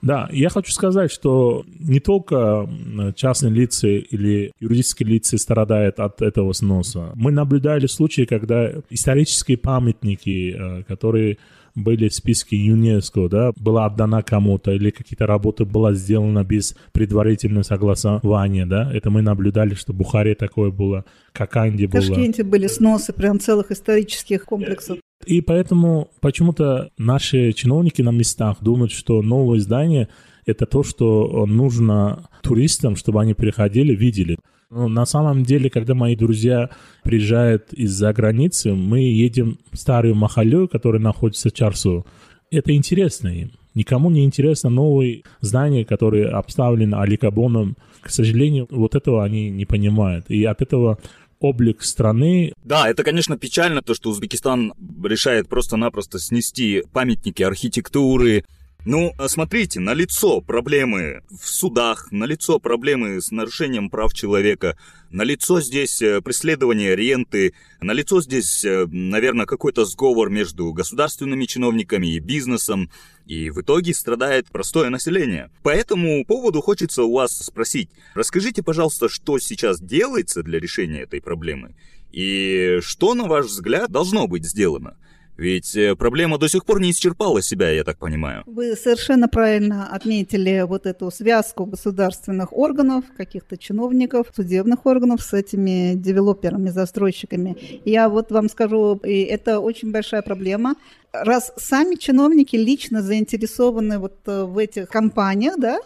Да, 0.04 0.28
я 0.30 0.50
хочу 0.50 0.70
сказать, 0.70 1.10
что 1.10 1.64
не 1.66 1.98
только 1.98 2.68
частные 3.16 3.52
лица 3.52 3.88
или 3.88 4.52
юридические 4.60 5.08
лица 5.08 5.38
страдают 5.38 5.98
от 5.98 6.20
этого 6.20 6.52
сноса. 6.52 7.12
Мы 7.14 7.32
наблюдали 7.32 7.86
случаи, 7.86 8.26
когда 8.26 8.70
исторические 8.90 9.56
памятники, 9.56 10.54
э, 10.56 10.82
которые 10.82 11.38
были 11.74 12.08
в 12.08 12.14
списке 12.14 12.56
ЮНЕСКО, 12.56 13.28
да, 13.28 13.52
была 13.56 13.86
отдана 13.86 14.22
кому-то, 14.22 14.72
или 14.72 14.90
какие-то 14.90 15.26
работы 15.26 15.64
была 15.64 15.94
сделана 15.94 16.44
без 16.44 16.76
предварительного 16.92 17.62
согласования, 17.62 18.66
да, 18.66 18.92
это 18.92 19.10
мы 19.10 19.22
наблюдали, 19.22 19.74
что 19.74 19.92
в 19.92 19.96
Бухаре 19.96 20.34
такое 20.34 20.70
было, 20.70 21.04
Коканде 21.32 21.88
было. 21.88 22.00
В 22.00 22.06
Ташкенте 22.06 22.44
были 22.44 22.66
сносы 22.66 23.12
прям 23.12 23.40
целых 23.40 23.70
исторических 23.70 24.44
комплексов. 24.44 24.98
И 25.26 25.40
поэтому 25.40 26.10
почему-то 26.20 26.90
наши 26.98 27.52
чиновники 27.52 28.02
на 28.02 28.10
местах 28.10 28.58
думают, 28.60 28.92
что 28.92 29.22
новое 29.22 29.58
здание 29.60 30.08
это 30.46 30.66
то, 30.66 30.82
что 30.82 31.46
нужно 31.46 32.28
туристам, 32.42 32.96
чтобы 32.96 33.22
они 33.22 33.34
приходили, 33.34 33.94
видели. 33.94 34.38
Ну, 34.70 34.88
на 34.88 35.06
самом 35.06 35.44
деле, 35.44 35.70
когда 35.70 35.94
мои 35.94 36.16
друзья 36.16 36.70
приезжают 37.02 37.72
из-за 37.72 38.12
границы, 38.12 38.74
мы 38.74 39.00
едем 39.00 39.58
в 39.70 39.76
старую 39.76 40.14
Махалю, 40.14 40.68
которая 40.68 41.00
находится 41.00 41.48
в 41.48 41.52
Чарсу. 41.52 42.04
Это 42.50 42.74
интересно 42.74 43.28
им. 43.28 43.52
Никому 43.74 44.10
не 44.10 44.24
интересно 44.24 44.70
новые 44.70 45.22
здания, 45.40 45.84
которые 45.84 46.28
обставлены 46.28 46.94
аликабоном. 46.94 47.76
К 48.00 48.10
сожалению, 48.10 48.66
вот 48.70 48.94
этого 48.94 49.24
они 49.24 49.50
не 49.50 49.64
понимают. 49.64 50.26
И 50.28 50.44
от 50.44 50.62
этого 50.62 50.98
облик 51.40 51.82
страны. 51.82 52.52
Да, 52.62 52.88
это, 52.88 53.02
конечно, 53.04 53.36
печально, 53.36 53.82
то, 53.82 53.94
что 53.94 54.10
Узбекистан 54.10 54.72
решает 55.02 55.48
просто-напросто 55.48 56.18
снести 56.18 56.82
памятники 56.92 57.42
архитектуры, 57.42 58.44
ну, 58.86 59.14
а 59.16 59.28
смотрите, 59.28 59.80
на 59.80 59.94
лицо 59.94 60.42
проблемы 60.42 61.22
в 61.30 61.48
судах, 61.48 62.12
на 62.12 62.24
лицо 62.24 62.58
проблемы 62.58 63.20
с 63.20 63.30
нарушением 63.30 63.88
прав 63.88 64.12
человека, 64.12 64.76
на 65.10 65.22
лицо 65.22 65.62
здесь 65.62 66.02
э, 66.02 66.20
преследование 66.20 66.94
ренты, 66.94 67.54
на 67.80 67.92
лицо 67.92 68.20
здесь, 68.20 68.62
э, 68.62 68.86
наверное, 68.86 69.46
какой-то 69.46 69.86
сговор 69.86 70.28
между 70.28 70.70
государственными 70.74 71.46
чиновниками 71.46 72.08
и 72.08 72.18
бизнесом, 72.18 72.90
и 73.24 73.48
в 73.48 73.62
итоге 73.62 73.94
страдает 73.94 74.48
простое 74.48 74.90
население. 74.90 75.50
По 75.62 75.70
этому 75.70 76.22
поводу 76.26 76.60
хочется 76.60 77.04
у 77.04 77.14
вас 77.14 77.32
спросить, 77.32 77.88
расскажите, 78.14 78.62
пожалуйста, 78.62 79.08
что 79.08 79.38
сейчас 79.38 79.80
делается 79.80 80.42
для 80.42 80.60
решения 80.60 81.02
этой 81.02 81.22
проблемы, 81.22 81.74
и 82.12 82.80
что, 82.82 83.14
на 83.14 83.24
ваш 83.24 83.46
взгляд, 83.46 83.90
должно 83.90 84.26
быть 84.26 84.44
сделано? 84.44 84.98
Ведь 85.36 85.74
э, 85.76 85.96
проблема 85.96 86.38
до 86.38 86.48
сих 86.48 86.64
пор 86.64 86.80
не 86.80 86.90
исчерпала 86.90 87.42
себя, 87.42 87.70
я 87.70 87.82
так 87.82 87.98
понимаю. 87.98 88.42
Вы 88.46 88.76
совершенно 88.76 89.28
правильно 89.28 89.88
отметили 89.88 90.64
вот 90.66 90.86
эту 90.86 91.10
связку 91.10 91.66
государственных 91.66 92.52
органов, 92.52 93.04
каких-то 93.16 93.56
чиновников, 93.56 94.28
судебных 94.34 94.86
органов 94.86 95.22
с 95.22 95.32
этими 95.32 95.94
девелоперами, 95.94 96.70
застройщиками. 96.70 97.56
Я 97.84 98.08
вот 98.08 98.30
вам 98.30 98.48
скажу, 98.48 99.00
и 99.04 99.22
это 99.22 99.58
очень 99.58 99.90
большая 99.90 100.22
проблема. 100.22 100.76
Раз 101.12 101.52
сами 101.56 101.96
чиновники 101.96 102.56
лично 102.56 103.02
заинтересованы 103.02 103.98
вот 103.98 104.16
э, 104.26 104.44
в 104.44 104.58
этих 104.58 104.88
компаниях, 104.88 105.54
да, 105.58 105.80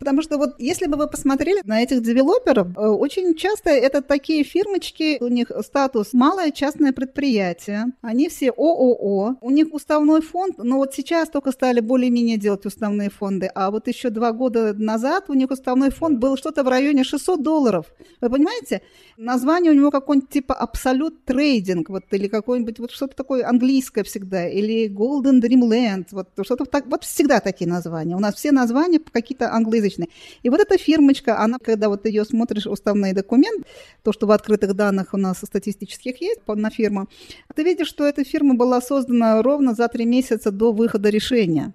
Потому 0.00 0.22
что 0.22 0.38
вот 0.38 0.54
если 0.58 0.86
бы 0.86 0.96
вы 0.96 1.08
посмотрели 1.08 1.60
на 1.64 1.82
этих 1.82 2.02
девелоперов, 2.02 2.68
э, 2.74 2.80
очень 2.86 3.34
часто 3.34 3.68
это 3.68 4.00
такие 4.00 4.44
фирмочки, 4.44 5.18
у 5.20 5.28
них 5.28 5.52
статус 5.60 6.14
малое 6.14 6.52
частное 6.52 6.94
предприятие, 6.94 7.92
они 8.00 8.30
все 8.30 8.48
ООО, 8.48 9.36
у 9.42 9.50
них 9.50 9.74
уставной 9.74 10.22
фонд, 10.22 10.54
но 10.56 10.78
вот 10.78 10.94
сейчас 10.94 11.28
только 11.28 11.52
стали 11.52 11.80
более-менее 11.80 12.38
делать 12.38 12.64
уставные 12.64 13.10
фонды, 13.10 13.50
а 13.54 13.70
вот 13.70 13.88
еще 13.88 14.08
два 14.08 14.32
года 14.32 14.72
назад 14.72 15.24
у 15.28 15.34
них 15.34 15.50
уставной 15.50 15.90
фонд 15.90 16.18
был 16.18 16.38
что-то 16.38 16.64
в 16.64 16.68
районе 16.68 17.04
600 17.04 17.42
долларов. 17.42 17.84
Вы 18.22 18.30
понимаете? 18.30 18.80
Название 19.18 19.70
у 19.70 19.74
него 19.74 19.90
какое-нибудь 19.90 20.30
типа 20.30 20.56
Absolute 20.58 21.16
Trading, 21.26 21.84
вот, 21.88 22.04
или 22.12 22.26
какое-нибудь 22.26 22.78
вот 22.78 22.90
что-то 22.90 23.14
такое 23.14 23.46
английское 23.46 24.02
всегда, 24.04 24.48
или 24.48 24.88
Golden 24.88 25.42
Dreamland, 25.42 26.06
вот 26.12 26.28
что-то 26.42 26.64
так, 26.64 26.86
вот 26.86 27.04
всегда 27.04 27.40
такие 27.40 27.68
названия. 27.68 28.16
У 28.16 28.18
нас 28.18 28.36
все 28.36 28.50
названия 28.50 28.98
какие-то 28.98 29.52
англоязычные 29.52 29.89
рыночной. 29.90 30.10
И 30.42 30.50
вот 30.50 30.60
эта 30.60 30.78
фирмочка, 30.78 31.38
она, 31.38 31.58
когда 31.58 31.88
вот 31.88 32.06
ее 32.06 32.24
смотришь, 32.24 32.66
уставный 32.66 33.12
документ, 33.12 33.66
то, 34.02 34.12
что 34.12 34.26
в 34.26 34.30
открытых 34.30 34.74
данных 34.74 35.14
у 35.14 35.16
нас 35.16 35.38
статистических 35.38 36.20
есть 36.20 36.40
на 36.46 36.70
фирму, 36.70 37.06
ты 37.54 37.64
видишь, 37.64 37.88
что 37.88 38.04
эта 38.04 38.24
фирма 38.24 38.54
была 38.54 38.80
создана 38.80 39.42
ровно 39.42 39.74
за 39.74 39.88
три 39.88 40.06
месяца 40.06 40.50
до 40.50 40.72
выхода 40.72 41.10
решения. 41.10 41.72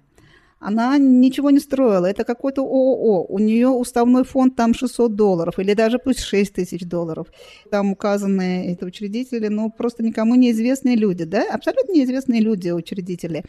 Она 0.58 0.96
ничего 0.98 1.50
не 1.50 1.60
строила, 1.60 2.06
это 2.06 2.24
какой-то 2.24 2.62
ООО, 2.62 3.26
у 3.28 3.38
нее 3.38 3.68
уставной 3.68 4.24
фонд 4.24 4.56
там 4.56 4.72
600 4.72 5.14
долларов, 5.14 5.58
или 5.58 5.74
даже 5.74 5.98
пусть 5.98 6.20
6 6.20 6.54
тысяч 6.54 6.80
долларов. 6.80 7.26
Там 7.70 7.92
указаны 7.92 8.72
эти 8.72 8.82
учредители, 8.84 9.48
ну, 9.48 9.70
просто 9.70 10.02
никому 10.02 10.34
неизвестные 10.34 10.96
люди, 10.96 11.24
да, 11.24 11.44
абсолютно 11.52 11.92
неизвестные 11.92 12.40
люди, 12.40 12.70
учредители 12.70 13.44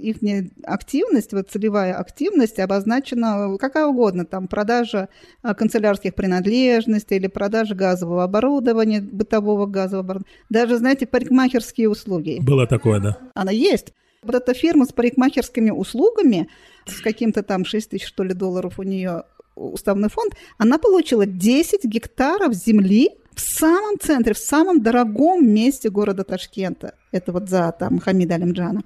их 0.00 0.16
активность, 0.64 1.32
вот 1.32 1.50
целевая 1.50 1.94
активность 1.94 2.58
обозначена 2.58 3.56
какая 3.58 3.86
угодно, 3.86 4.24
там 4.24 4.48
продажа 4.48 5.08
а, 5.42 5.54
канцелярских 5.54 6.14
принадлежностей 6.14 7.16
или 7.16 7.26
продажа 7.26 7.74
газового 7.74 8.24
оборудования, 8.24 9.00
бытового 9.00 9.66
газового 9.66 10.04
оборудования. 10.04 10.36
Даже, 10.48 10.78
знаете, 10.78 11.06
парикмахерские 11.06 11.88
услуги. 11.88 12.38
Было 12.40 12.66
такое, 12.66 13.00
да. 13.00 13.18
Она 13.34 13.52
есть. 13.52 13.92
Вот 14.22 14.34
эта 14.34 14.52
фирма 14.52 14.84
с 14.84 14.92
парикмахерскими 14.92 15.70
услугами, 15.70 16.48
с 16.86 17.00
каким-то 17.00 17.42
там 17.42 17.64
6 17.64 17.90
тысяч, 17.90 18.06
что 18.06 18.22
ли, 18.22 18.34
долларов 18.34 18.78
у 18.78 18.82
нее 18.82 19.24
уставный 19.56 20.08
фонд, 20.08 20.34
она 20.58 20.78
получила 20.78 21.26
10 21.26 21.84
гектаров 21.84 22.54
земли 22.54 23.10
в 23.34 23.40
самом 23.40 23.98
центре, 23.98 24.34
в 24.34 24.38
самом 24.38 24.82
дорогом 24.82 25.48
месте 25.48 25.90
города 25.90 26.24
Ташкента. 26.24 26.94
Это 27.12 27.32
вот 27.32 27.48
за 27.48 27.74
там 27.78 27.98
Хамида 27.98 28.34
Алимджана. 28.34 28.82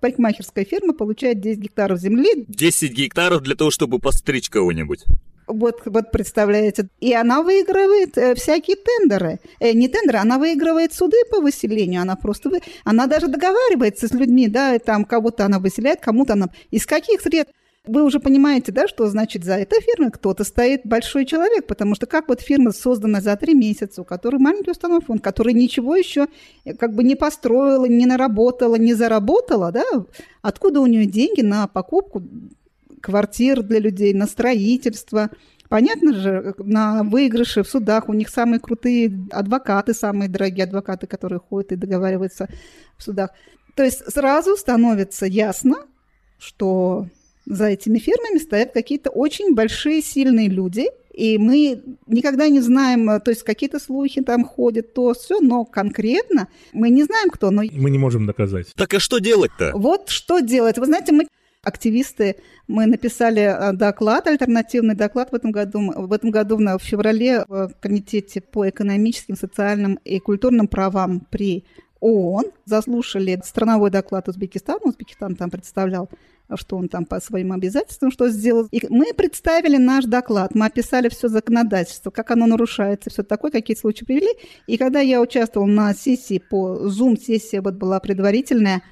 Парикмахерская 0.00 0.64
фирма 0.64 0.94
получает 0.94 1.40
10 1.40 1.58
гектаров 1.58 1.98
земли. 1.98 2.44
10 2.48 2.92
гектаров 2.92 3.42
для 3.42 3.54
того, 3.54 3.70
чтобы 3.70 3.98
постричь 3.98 4.48
кого-нибудь. 4.48 5.04
Вот, 5.48 5.80
вот 5.86 6.12
представляете. 6.12 6.88
И 7.00 7.14
она 7.14 7.42
выигрывает 7.42 8.18
э, 8.18 8.34
всякие 8.34 8.76
тендеры. 8.76 9.40
Э, 9.60 9.72
не 9.72 9.88
тендеры, 9.88 10.18
она 10.18 10.38
выигрывает 10.38 10.92
суды 10.92 11.16
по 11.30 11.40
выселению. 11.40 12.02
Она 12.02 12.16
просто... 12.16 12.50
Вы... 12.50 12.60
Она 12.84 13.06
даже 13.06 13.28
договаривается 13.28 14.08
с 14.08 14.12
людьми, 14.12 14.46
да, 14.46 14.78
там 14.78 15.06
кого-то 15.06 15.46
она 15.46 15.58
выселяет, 15.58 16.00
кому-то 16.00 16.34
она... 16.34 16.50
Из 16.70 16.84
каких 16.84 17.22
средств? 17.22 17.54
Вы 17.88 18.04
уже 18.04 18.20
понимаете, 18.20 18.70
да, 18.70 18.86
что 18.86 19.06
значит 19.06 19.44
за 19.44 19.54
этой 19.54 19.80
фирмой 19.80 20.10
кто-то 20.10 20.44
стоит 20.44 20.82
большой 20.84 21.24
человек, 21.24 21.66
потому 21.66 21.94
что 21.94 22.06
как 22.06 22.28
вот 22.28 22.40
фирма 22.40 22.72
создана 22.72 23.20
за 23.20 23.36
три 23.36 23.54
месяца, 23.54 24.02
у 24.02 24.04
которой 24.04 24.36
маленький 24.36 24.70
установой 24.70 25.00
фонд, 25.00 25.22
который 25.22 25.54
ничего 25.54 25.96
еще 25.96 26.28
э, 26.64 26.74
как 26.74 26.94
бы 26.94 27.02
не 27.02 27.16
построила, 27.16 27.86
не 27.86 28.06
наработала, 28.06 28.76
не 28.76 28.94
заработала, 28.94 29.72
да, 29.72 29.84
откуда 30.42 30.80
у 30.80 30.86
нее 30.86 31.06
деньги 31.06 31.40
на 31.40 31.66
покупку 31.66 32.22
квартир 33.00 33.62
для 33.62 33.78
людей, 33.78 34.12
на 34.12 34.26
строительство, 34.26 35.30
Понятно 35.68 36.14
же, 36.14 36.54
на 36.56 37.02
выигрыше 37.02 37.62
в 37.62 37.68
судах 37.68 38.08
у 38.08 38.14
них 38.14 38.30
самые 38.30 38.58
крутые 38.58 39.12
адвокаты, 39.30 39.92
самые 39.92 40.30
дорогие 40.30 40.64
адвокаты, 40.64 41.06
которые 41.06 41.40
ходят 41.40 41.72
и 41.72 41.76
договариваются 41.76 42.48
в 42.96 43.02
судах. 43.02 43.32
То 43.74 43.82
есть 43.82 44.10
сразу 44.10 44.56
становится 44.56 45.26
ясно, 45.26 45.76
что 46.38 47.06
за 47.48 47.66
этими 47.66 47.98
фирмами 47.98 48.38
стоят 48.38 48.72
какие-то 48.72 49.10
очень 49.10 49.54
большие, 49.54 50.02
сильные 50.02 50.48
люди, 50.48 50.86
и 51.12 51.36
мы 51.38 51.82
никогда 52.06 52.48
не 52.48 52.60
знаем, 52.60 53.10
э, 53.10 53.20
то 53.20 53.30
есть 53.30 53.42
какие-то 53.42 53.80
слухи 53.80 54.22
там 54.22 54.44
ходят, 54.44 54.94
то 54.94 55.14
все, 55.14 55.40
но 55.40 55.64
конкретно 55.64 56.48
мы 56.72 56.90
не 56.90 57.02
знаем, 57.02 57.30
кто. 57.30 57.50
Но... 57.50 57.62
Мы 57.72 57.90
не 57.90 57.98
можем 57.98 58.26
доказать. 58.26 58.72
Так 58.76 58.94
а 58.94 59.00
что 59.00 59.18
делать-то? 59.18 59.72
Вот 59.74 60.10
что 60.10 60.40
делать. 60.40 60.78
Вы 60.78 60.86
знаете, 60.86 61.12
мы 61.12 61.26
активисты, 61.64 62.36
мы 62.68 62.86
написали 62.86 63.42
э, 63.42 63.72
доклад, 63.72 64.28
альтернативный 64.28 64.94
доклад 64.94 65.32
в 65.32 65.34
этом 65.34 65.50
году. 65.50 65.92
В 65.96 66.12
этом 66.12 66.30
году 66.30 66.56
в 66.56 66.78
феврале 66.82 67.44
в 67.48 67.72
Комитете 67.80 68.40
по 68.40 68.68
экономическим, 68.68 69.36
социальным 69.36 69.98
и 70.04 70.20
культурным 70.20 70.68
правам 70.68 71.26
при 71.30 71.64
ООН 72.00 72.44
заслушали 72.64 73.40
страновой 73.44 73.90
доклад 73.90 74.28
Узбекистана. 74.28 74.80
Узбекистан 74.84 75.34
там 75.34 75.50
представлял 75.50 76.08
что 76.56 76.76
он 76.76 76.88
там 76.88 77.04
по 77.04 77.20
своим 77.20 77.52
обязательствам 77.52 78.10
что 78.10 78.28
сделал. 78.28 78.68
И 78.70 78.84
мы 78.88 79.12
представили 79.14 79.76
наш 79.76 80.04
доклад, 80.04 80.54
мы 80.54 80.66
описали 80.66 81.08
все 81.08 81.28
законодательство, 81.28 82.10
как 82.10 82.30
оно 82.30 82.46
нарушается, 82.46 83.10
все 83.10 83.22
такое, 83.22 83.50
какие 83.50 83.76
случаи 83.76 84.04
привели. 84.04 84.34
И 84.66 84.76
когда 84.76 85.00
я 85.00 85.20
участвовала 85.20 85.68
на 85.68 85.94
сессии 85.94 86.38
по 86.38 86.86
Zoom, 86.86 87.18
сессия 87.18 87.60
вот 87.60 87.74
была 87.74 88.00
предварительная, 88.00 88.82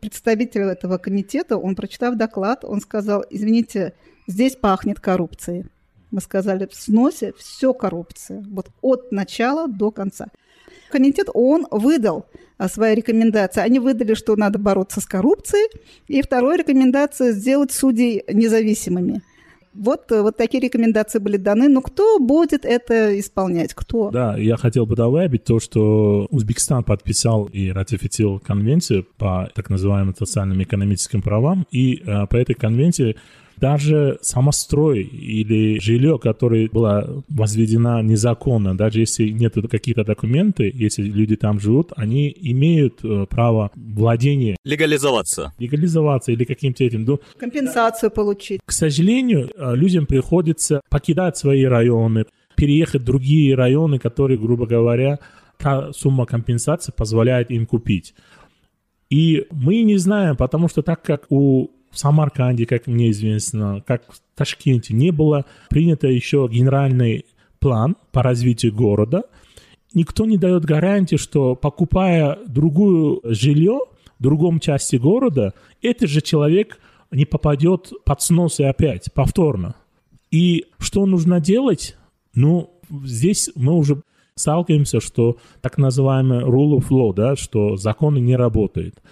представитель 0.00 0.62
этого 0.62 0.98
комитета, 0.98 1.56
он, 1.56 1.76
прочитав 1.76 2.16
доклад, 2.16 2.64
он 2.64 2.80
сказал, 2.80 3.24
извините, 3.30 3.94
здесь 4.26 4.56
пахнет 4.56 5.00
коррупцией. 5.00 5.66
Мы 6.10 6.20
сказали, 6.20 6.66
в 6.66 6.74
сносе 6.74 7.32
все 7.38 7.72
коррупция, 7.72 8.44
вот 8.50 8.68
от 8.82 9.12
начала 9.12 9.66
до 9.66 9.90
конца. 9.90 10.26
Комитет 10.92 11.28
ООН 11.32 11.66
выдал 11.70 12.26
а, 12.58 12.68
свои 12.68 12.94
рекомендации. 12.94 13.60
Они 13.60 13.78
выдали, 13.78 14.14
что 14.14 14.36
надо 14.36 14.58
бороться 14.58 15.00
с 15.00 15.06
коррупцией. 15.06 15.68
И 16.06 16.22
вторая 16.22 16.58
рекомендация– 16.58 17.32
сделать 17.32 17.72
судей 17.72 18.22
независимыми. 18.28 19.22
Вот, 19.74 20.10
вот 20.10 20.36
такие 20.36 20.62
рекомендации 20.62 21.18
были 21.18 21.38
даны. 21.38 21.68
Но 21.68 21.80
кто 21.80 22.18
будет 22.18 22.64
это 22.64 23.18
исполнять? 23.18 23.72
Кто? 23.74 24.10
Да, 24.10 24.36
я 24.36 24.56
хотел 24.56 24.84
бы 24.84 24.96
добавить 24.96 25.44
то, 25.44 25.60
что 25.60 26.26
Узбекистан 26.30 26.84
подписал 26.84 27.46
и 27.46 27.70
ратифицировал 27.70 28.38
конвенцию 28.38 29.06
по 29.16 29.50
так 29.54 29.70
называемым 29.70 30.14
социальным 30.14 30.60
и 30.60 30.64
экономическим 30.64 31.22
правам. 31.22 31.66
И 31.70 32.02
э, 32.04 32.26
по 32.26 32.36
этой 32.36 32.54
конвенции 32.54 33.16
даже 33.56 34.18
самострой 34.22 35.02
или 35.02 35.78
жилье, 35.80 36.18
которое 36.18 36.68
было 36.68 37.22
возведено 37.28 38.00
незаконно, 38.02 38.76
даже 38.76 39.00
если 39.00 39.28
нет 39.28 39.54
каких-то 39.70 40.04
документы, 40.04 40.70
если 40.74 41.02
люди 41.02 41.36
там 41.36 41.60
живут, 41.60 41.92
они 41.96 42.34
имеют 42.40 43.04
э, 43.04 43.26
право 43.28 43.70
владения. 43.74 44.56
Легализоваться. 44.64 45.52
Легализоваться 45.58 46.32
или 46.32 46.44
каким-то 46.44 46.84
этим. 46.84 47.04
Ну, 47.04 47.20
Компенсацию 47.38 48.10
получить. 48.10 48.60
К 48.64 48.72
сожалению, 48.72 49.50
э, 49.54 49.76
людям 49.76 50.06
приходится 50.06 50.80
покидать 50.90 51.36
свои 51.36 51.64
районы, 51.64 52.24
переехать 52.56 53.02
в 53.02 53.04
другие 53.04 53.54
районы, 53.54 53.98
которые, 53.98 54.38
грубо 54.38 54.66
говоря, 54.66 55.18
та 55.58 55.92
сумма 55.92 56.26
компенсации 56.26 56.92
позволяет 56.96 57.50
им 57.50 57.66
купить. 57.66 58.14
И 59.10 59.46
мы 59.50 59.82
не 59.82 59.98
знаем, 59.98 60.36
потому 60.36 60.68
что 60.68 60.82
так 60.82 61.02
как 61.02 61.26
у 61.28 61.68
в 61.92 61.98
Самарканде, 61.98 62.66
как 62.66 62.86
мне 62.86 63.10
известно, 63.10 63.82
как 63.86 64.10
в 64.12 64.20
Ташкенте, 64.34 64.94
не 64.94 65.10
было 65.10 65.44
принято 65.68 66.08
еще 66.08 66.48
генеральный 66.50 67.26
план 67.60 67.96
по 68.10 68.22
развитию 68.22 68.74
города. 68.74 69.24
Никто 69.94 70.24
не 70.24 70.38
дает 70.38 70.64
гарантии, 70.64 71.16
что 71.16 71.54
покупая 71.54 72.38
другую 72.46 73.20
жилье 73.24 73.80
в 74.18 74.22
другом 74.22 74.58
части 74.58 74.96
города, 74.96 75.52
этот 75.82 76.08
же 76.08 76.22
человек 76.22 76.78
не 77.10 77.26
попадет 77.26 77.92
под 78.04 78.22
сносы 78.22 78.62
опять, 78.62 79.12
повторно. 79.12 79.74
И 80.30 80.64
что 80.78 81.04
нужно 81.04 81.40
делать? 81.40 81.96
Ну, 82.34 82.70
здесь 83.04 83.50
мы 83.54 83.74
уже 83.74 84.02
сталкиваемся, 84.34 85.00
что 85.00 85.36
так 85.60 85.76
называемый 85.76 86.40
rule 86.40 86.78
of 86.78 86.88
law, 86.88 87.12
да, 87.14 87.36
что 87.36 87.76
законы 87.76 88.18
не 88.18 88.34
работают. 88.34 89.02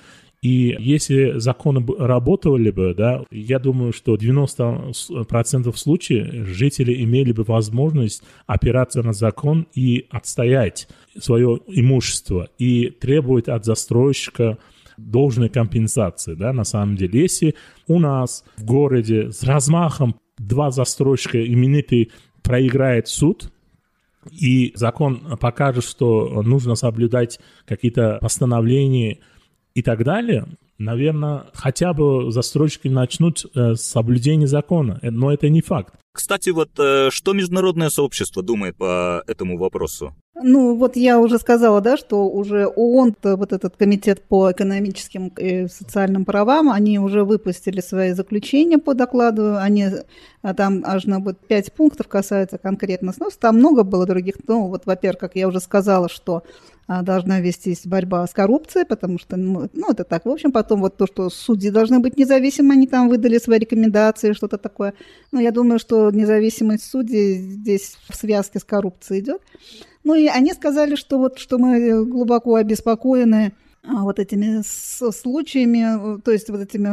И 0.42 0.74
если 0.78 1.38
законы 1.38 1.84
работали 1.98 2.70
бы, 2.70 2.94
да, 2.96 3.24
я 3.30 3.58
думаю, 3.58 3.92
что 3.92 4.14
90% 4.14 5.76
случаев 5.76 6.46
жители 6.48 7.04
имели 7.04 7.32
бы 7.32 7.42
возможность 7.42 8.22
опираться 8.46 9.02
на 9.02 9.12
закон 9.12 9.66
и 9.74 10.06
отстоять 10.08 10.88
свое 11.18 11.60
имущество 11.66 12.48
и 12.58 12.88
требовать 12.88 13.48
от 13.48 13.66
застройщика 13.66 14.56
должной 14.96 15.50
компенсации, 15.50 16.34
да, 16.34 16.54
на 16.54 16.64
самом 16.64 16.96
деле. 16.96 17.20
Если 17.20 17.54
у 17.86 17.98
нас 17.98 18.44
в 18.56 18.64
городе 18.64 19.32
с 19.32 19.42
размахом 19.42 20.16
два 20.38 20.70
застройщика 20.70 21.46
именитые 21.46 22.08
проиграет 22.42 23.08
суд, 23.08 23.50
и 24.30 24.72
закон 24.74 25.38
покажет, 25.38 25.84
что 25.84 26.42
нужно 26.42 26.74
соблюдать 26.74 27.40
какие-то 27.66 28.18
постановления 28.20 29.18
и 29.74 29.82
так 29.82 30.04
далее, 30.04 30.46
наверное, 30.78 31.44
хотя 31.52 31.92
бы 31.92 32.32
застройщики 32.32 32.88
начнут 32.88 33.44
э, 33.54 33.74
с 33.74 33.82
соблюдения 33.82 34.46
закона. 34.46 34.98
Э, 35.02 35.10
но 35.10 35.32
это 35.32 35.48
не 35.48 35.60
факт. 35.60 35.94
Кстати, 36.12 36.50
вот 36.50 36.70
э, 36.78 37.10
что 37.10 37.32
международное 37.32 37.88
сообщество 37.88 38.42
думает 38.42 38.76
по 38.76 39.22
этому 39.28 39.58
вопросу? 39.58 40.14
Ну, 40.42 40.74
вот 40.74 40.96
я 40.96 41.20
уже 41.20 41.38
сказала, 41.38 41.80
да, 41.80 41.96
что 41.96 42.28
уже 42.28 42.66
ООН, 42.66 43.14
вот 43.22 43.52
этот 43.52 43.76
комитет 43.76 44.22
по 44.22 44.50
экономическим 44.50 45.28
и 45.28 45.68
социальным 45.68 46.24
правам, 46.24 46.70
они 46.70 46.98
уже 46.98 47.24
выпустили 47.24 47.80
свои 47.80 48.12
заключения 48.12 48.78
по 48.78 48.94
докладу. 48.94 49.56
Они 49.56 49.86
а 50.42 50.54
там 50.54 50.82
аж 50.84 51.04
на 51.04 51.18
вот 51.18 51.36
пять 51.46 51.72
пунктов 51.72 52.08
касаются 52.08 52.56
конкретно 52.56 53.12
снос. 53.12 53.36
Там 53.36 53.56
много 53.56 53.84
было 53.84 54.06
других. 54.06 54.36
Ну, 54.48 54.68
вот, 54.68 54.86
во-первых, 54.86 55.20
как 55.20 55.36
я 55.36 55.46
уже 55.46 55.60
сказала, 55.60 56.08
что 56.08 56.42
должна 57.02 57.40
вестись 57.40 57.86
борьба 57.86 58.26
с 58.26 58.32
коррупцией, 58.32 58.84
потому 58.84 59.18
что, 59.18 59.36
ну, 59.36 59.68
ну, 59.72 59.90
это 59.90 60.04
так. 60.04 60.24
В 60.24 60.28
общем, 60.28 60.50
потом 60.50 60.80
вот 60.80 60.96
то, 60.96 61.06
что 61.06 61.30
судьи 61.30 61.70
должны 61.70 62.00
быть 62.00 62.16
независимы, 62.16 62.74
они 62.74 62.86
там 62.86 63.08
выдали 63.08 63.38
свои 63.38 63.60
рекомендации, 63.60 64.32
что-то 64.32 64.58
такое. 64.58 64.94
Ну, 65.30 65.40
я 65.40 65.52
думаю, 65.52 65.78
что 65.78 66.10
независимость 66.10 66.84
судей 66.84 67.38
здесь 67.38 67.96
в 68.08 68.16
связке 68.16 68.58
с 68.58 68.64
коррупцией 68.64 69.20
идет. 69.20 69.40
Ну 70.02 70.14
и 70.14 70.26
они 70.26 70.52
сказали, 70.52 70.96
что 70.96 71.18
вот 71.18 71.38
что 71.38 71.58
мы 71.58 72.04
глубоко 72.04 72.56
обеспокоены 72.56 73.52
а, 73.52 73.52
вот 73.82 74.18
этими 74.18 74.62
случаями, 74.62 76.20
то 76.20 76.30
есть 76.30 76.50
вот 76.50 76.60
этими 76.60 76.88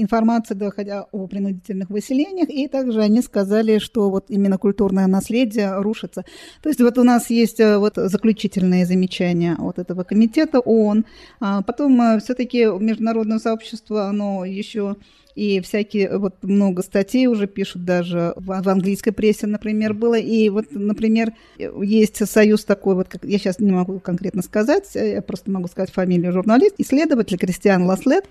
информацией, 0.00 0.58
доходя 0.58 1.06
о 1.12 1.26
принудительных 1.26 1.90
выселениях, 1.90 2.48
и 2.48 2.66
также 2.66 3.02
они 3.02 3.20
сказали, 3.20 3.78
что 3.78 4.10
вот 4.10 4.26
именно 4.28 4.58
культурное 4.58 5.06
наследие 5.06 5.80
рушится. 5.80 6.24
То 6.62 6.70
есть 6.70 6.80
вот 6.80 6.96
у 6.98 7.04
нас 7.04 7.30
есть 7.30 7.60
э, 7.60 7.78
вот 7.78 7.94
заключительные 7.96 8.86
замечания 8.86 9.56
вот 9.58 9.78
этого 9.78 10.04
комитета 10.04 10.60
ООН, 10.60 11.04
а 11.40 11.62
потом 11.62 12.00
э, 12.00 12.20
все-таки 12.20 12.64
международное 12.64 13.38
сообщество, 13.38 14.06
оно 14.06 14.44
еще 14.44 14.96
и 15.38 15.60
всякие, 15.60 16.18
вот 16.18 16.34
много 16.42 16.82
статей 16.82 17.28
уже 17.28 17.46
пишут 17.46 17.84
даже 17.84 18.32
в, 18.34 18.46
в 18.46 18.68
английской 18.68 19.12
прессе, 19.12 19.46
например, 19.46 19.94
было, 19.94 20.18
и 20.18 20.48
вот, 20.48 20.66
например, 20.70 21.32
есть 21.56 22.28
союз 22.28 22.64
такой, 22.64 22.96
вот, 22.96 23.08
как, 23.08 23.24
я 23.24 23.38
сейчас 23.38 23.60
не 23.60 23.70
могу 23.70 24.00
конкретно 24.00 24.42
сказать, 24.42 24.90
я 24.94 25.22
просто 25.22 25.50
могу 25.52 25.68
сказать 25.68 25.92
фамилию 25.92 26.32
журналист, 26.32 26.74
исследователь 26.78 27.38
Кристиан 27.38 27.84
Ласлет, 27.84 28.24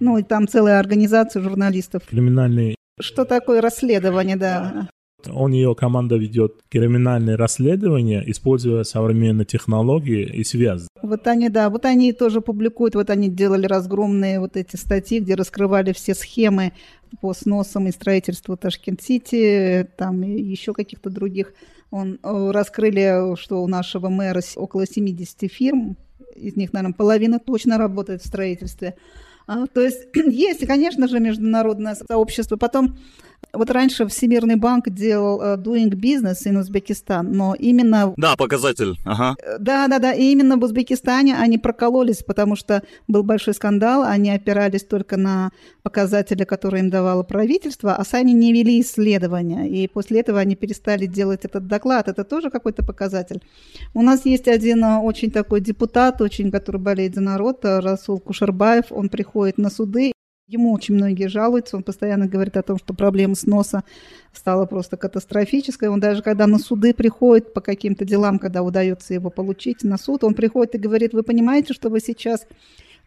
ну, 0.00 0.18
и 0.18 0.22
там 0.22 0.46
целая 0.46 0.78
организация 0.78 1.42
журналистов. 1.42 2.02
Криминальные 2.08 2.76
что 3.02 3.24
такое 3.24 3.60
расследование, 3.62 4.36
да. 4.36 4.88
Он 5.28 5.52
ее 5.52 5.74
команда 5.74 6.16
ведет 6.16 6.54
криминальное 6.68 7.36
расследование, 7.36 8.22
используя 8.30 8.84
современные 8.84 9.44
технологии 9.44 10.24
и 10.24 10.44
связь. 10.44 10.86
Вот 11.02 11.26
они, 11.26 11.48
да, 11.48 11.70
вот 11.70 11.84
они 11.84 12.12
тоже 12.12 12.40
публикуют, 12.40 12.94
вот 12.94 13.10
они 13.10 13.28
делали 13.28 13.66
разгромные 13.66 14.40
вот 14.40 14.56
эти 14.56 14.76
статьи, 14.76 15.20
где 15.20 15.34
раскрывали 15.34 15.92
все 15.92 16.14
схемы 16.14 16.72
по 17.20 17.34
сносам 17.34 17.88
и 17.88 17.92
строительству 17.92 18.56
Ташкент-Сити, 18.56 19.88
там 19.96 20.22
и 20.22 20.40
еще 20.40 20.72
каких-то 20.72 21.10
других. 21.10 21.54
Он 21.90 22.18
э, 22.22 22.50
раскрыли, 22.52 23.36
что 23.36 23.62
у 23.62 23.66
нашего 23.66 24.08
мэра 24.08 24.42
около 24.56 24.86
70 24.86 25.50
фирм, 25.50 25.96
из 26.36 26.56
них, 26.56 26.72
наверное, 26.72 26.94
половина 26.94 27.38
точно 27.38 27.78
работает 27.78 28.22
в 28.22 28.26
строительстве. 28.26 28.94
А, 29.46 29.66
то 29.66 29.80
есть 29.80 30.08
есть, 30.14 30.66
конечно 30.66 31.08
же, 31.08 31.18
международное 31.18 31.96
сообщество. 31.96 32.56
Потом 32.56 32.96
вот 33.52 33.70
раньше 33.70 34.06
Всемирный 34.06 34.56
банк 34.56 34.88
делал 34.88 35.40
uh, 35.42 35.56
Doing 35.56 35.90
Business 35.90 36.46
in 36.46 36.58
Узбекистан, 36.58 37.32
но 37.32 37.54
именно... 37.54 38.14
Да, 38.16 38.36
показатель, 38.36 38.96
ага. 39.04 39.36
Э, 39.42 39.58
да, 39.58 39.88
да, 39.88 39.98
да, 39.98 40.12
и 40.12 40.30
именно 40.32 40.56
в 40.56 40.62
Узбекистане 40.62 41.36
они 41.36 41.58
прокололись, 41.58 42.22
потому 42.22 42.56
что 42.56 42.82
был 43.08 43.22
большой 43.22 43.54
скандал, 43.54 44.04
они 44.04 44.30
опирались 44.30 44.84
только 44.84 45.16
на 45.16 45.50
показатели, 45.82 46.44
которые 46.44 46.84
им 46.84 46.90
давало 46.90 47.22
правительство, 47.22 47.96
а 47.96 48.04
сами 48.04 48.30
не 48.30 48.52
вели 48.52 48.80
исследования, 48.80 49.68
и 49.68 49.88
после 49.88 50.20
этого 50.20 50.38
они 50.38 50.54
перестали 50.54 51.06
делать 51.06 51.44
этот 51.44 51.66
доклад, 51.66 52.08
это 52.08 52.24
тоже 52.24 52.50
какой-то 52.50 52.84
показатель. 52.84 53.42
У 53.94 54.02
нас 54.02 54.26
есть 54.26 54.48
один 54.48 54.84
э, 54.84 54.98
очень 54.98 55.30
такой 55.30 55.60
депутат, 55.60 56.20
очень, 56.20 56.50
который 56.50 56.80
болеет 56.80 57.14
за 57.14 57.20
народ, 57.20 57.60
Расул 57.62 58.20
Кушербаев, 58.20 58.86
он 58.90 59.08
приходит 59.08 59.58
на 59.58 59.70
суды, 59.70 60.12
Ему 60.50 60.72
очень 60.72 60.96
многие 60.96 61.28
жалуются, 61.28 61.76
он 61.76 61.84
постоянно 61.84 62.26
говорит 62.26 62.56
о 62.56 62.64
том, 62.64 62.76
что 62.76 62.92
проблема 62.92 63.36
сноса 63.36 63.84
стала 64.32 64.66
просто 64.66 64.96
катастрофической. 64.96 65.88
Он 65.88 66.00
даже 66.00 66.22
когда 66.22 66.48
на 66.48 66.58
суды 66.58 66.92
приходит 66.92 67.54
по 67.54 67.60
каким-то 67.60 68.04
делам, 68.04 68.40
когда 68.40 68.64
удается 68.64 69.14
его 69.14 69.30
получить 69.30 69.84
на 69.84 69.96
суд, 69.96 70.24
он 70.24 70.34
приходит 70.34 70.74
и 70.74 70.78
говорит, 70.78 71.12
вы 71.12 71.22
понимаете, 71.22 71.72
что 71.72 71.88
вы 71.88 72.00
сейчас 72.00 72.48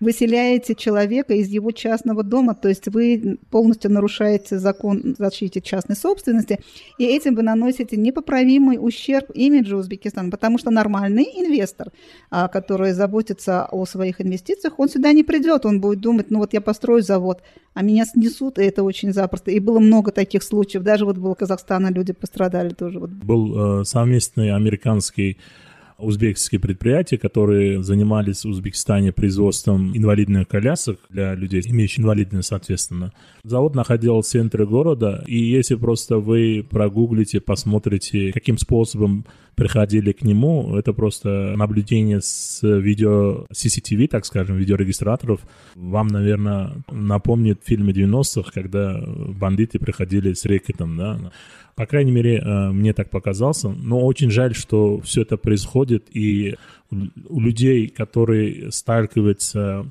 выселяете 0.03 0.75
человека 0.75 1.33
из 1.33 1.47
его 1.49 1.71
частного 1.71 2.23
дома, 2.23 2.55
то 2.55 2.69
есть 2.69 2.87
вы 2.87 3.39
полностью 3.49 3.91
нарушаете 3.91 4.59
закон 4.59 5.15
о 5.19 5.23
защите 5.23 5.61
частной 5.61 5.95
собственности, 5.95 6.59
и 6.97 7.05
этим 7.05 7.35
вы 7.35 7.43
наносите 7.43 7.97
непоправимый 7.97 8.77
ущерб 8.79 9.31
имиджу 9.33 9.77
Узбекистана, 9.77 10.29
потому 10.29 10.57
что 10.57 10.71
нормальный 10.71 11.23
инвестор, 11.23 11.91
а, 12.29 12.47
который 12.47 12.93
заботится 12.93 13.65
о 13.65 13.85
своих 13.85 14.21
инвестициях, 14.21 14.79
он 14.79 14.89
сюда 14.89 15.11
не 15.13 15.23
придет, 15.23 15.65
он 15.65 15.81
будет 15.81 15.99
думать, 15.99 16.29
ну 16.29 16.39
вот 16.39 16.53
я 16.53 16.61
построю 16.61 17.01
завод, 17.01 17.41
а 17.73 17.81
меня 17.81 18.05
снесут, 18.05 18.59
и 18.59 18.63
это 18.63 18.83
очень 18.83 19.13
запросто. 19.13 19.51
И 19.51 19.59
было 19.59 19.79
много 19.79 20.11
таких 20.11 20.43
случаев, 20.43 20.83
даже 20.83 21.05
вот 21.05 21.17
было 21.17 21.33
Казахстана, 21.33 21.91
люди 21.91 22.13
пострадали 22.13 22.69
тоже. 22.69 22.99
Был 22.99 23.81
э, 23.81 23.85
совместный 23.85 24.53
американский 24.53 25.37
узбекские 25.97 26.59
предприятия, 26.59 27.17
которые 27.17 27.83
занимались 27.83 28.45
в 28.45 28.49
Узбекистане 28.49 29.11
производством 29.11 29.95
инвалидных 29.95 30.47
колясок 30.47 30.99
для 31.09 31.35
людей, 31.35 31.61
имеющих 31.65 31.99
инвалидность, 31.99 32.49
соответственно. 32.49 33.13
Завод 33.43 33.75
находился 33.75 34.29
в 34.29 34.31
центре 34.31 34.65
города, 34.65 35.23
и 35.27 35.37
если 35.37 35.75
просто 35.75 36.17
вы 36.17 36.65
прогуглите, 36.69 37.39
посмотрите, 37.39 38.31
каким 38.31 38.57
способом 38.57 39.25
приходили 39.55 40.11
к 40.11 40.23
нему, 40.23 40.75
это 40.75 40.93
просто 40.93 41.53
наблюдение 41.55 42.21
с 42.21 42.61
видео 42.63 43.45
CCTV, 43.51 44.07
так 44.07 44.25
скажем, 44.25 44.57
видеорегистраторов. 44.57 45.41
Вам, 45.75 46.07
наверное, 46.07 46.73
напомнит 46.91 47.61
фильмы 47.63 47.91
90-х, 47.91 48.51
когда 48.53 49.01
бандиты 49.05 49.79
приходили 49.79 50.33
с 50.33 50.45
рэкетом, 50.45 50.97
да, 50.97 51.31
по 51.75 51.87
крайней 51.87 52.11
мере, 52.11 52.37
э, 52.37 52.71
мне 52.71 52.93
так 52.93 53.09
показался. 53.09 53.69
Но 53.69 54.05
очень 54.05 54.29
жаль, 54.29 54.53
что 54.53 54.99
все 55.01 55.23
это 55.23 55.37
происходит, 55.37 56.05
и 56.15 56.55
у 56.91 57.39
людей, 57.39 57.87
которые 57.87 58.71
сталкиваются 58.71 59.85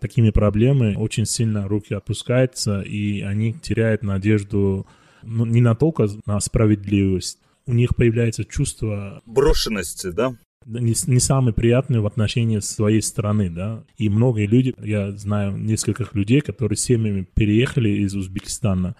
такими 0.00 0.30
проблемами 0.30 0.94
очень 0.94 1.26
сильно 1.26 1.68
руки 1.68 1.94
опускаются, 1.94 2.80
и 2.80 3.20
они 3.20 3.52
теряют 3.52 4.02
надежду 4.02 4.86
ну, 5.22 5.44
не 5.44 5.60
на 5.60 5.74
только 5.74 6.08
на 6.26 6.40
справедливость. 6.40 7.38
У 7.66 7.72
них 7.72 7.96
появляется 7.96 8.44
чувство... 8.44 9.22
Брошенности, 9.26 10.10
да? 10.10 10.36
не, 10.66 10.94
не 11.06 11.20
самый 11.20 11.54
приятный 11.54 12.00
в 12.00 12.06
отношении 12.06 12.58
своей 12.58 13.00
страны, 13.00 13.48
да. 13.48 13.84
И 13.96 14.08
многие 14.08 14.46
люди, 14.46 14.74
я 14.78 15.12
знаю 15.12 15.56
нескольких 15.56 16.14
людей, 16.14 16.40
которые 16.40 16.76
семьями 16.76 17.26
переехали 17.34 17.88
из 17.88 18.14
Узбекистана, 18.14 18.96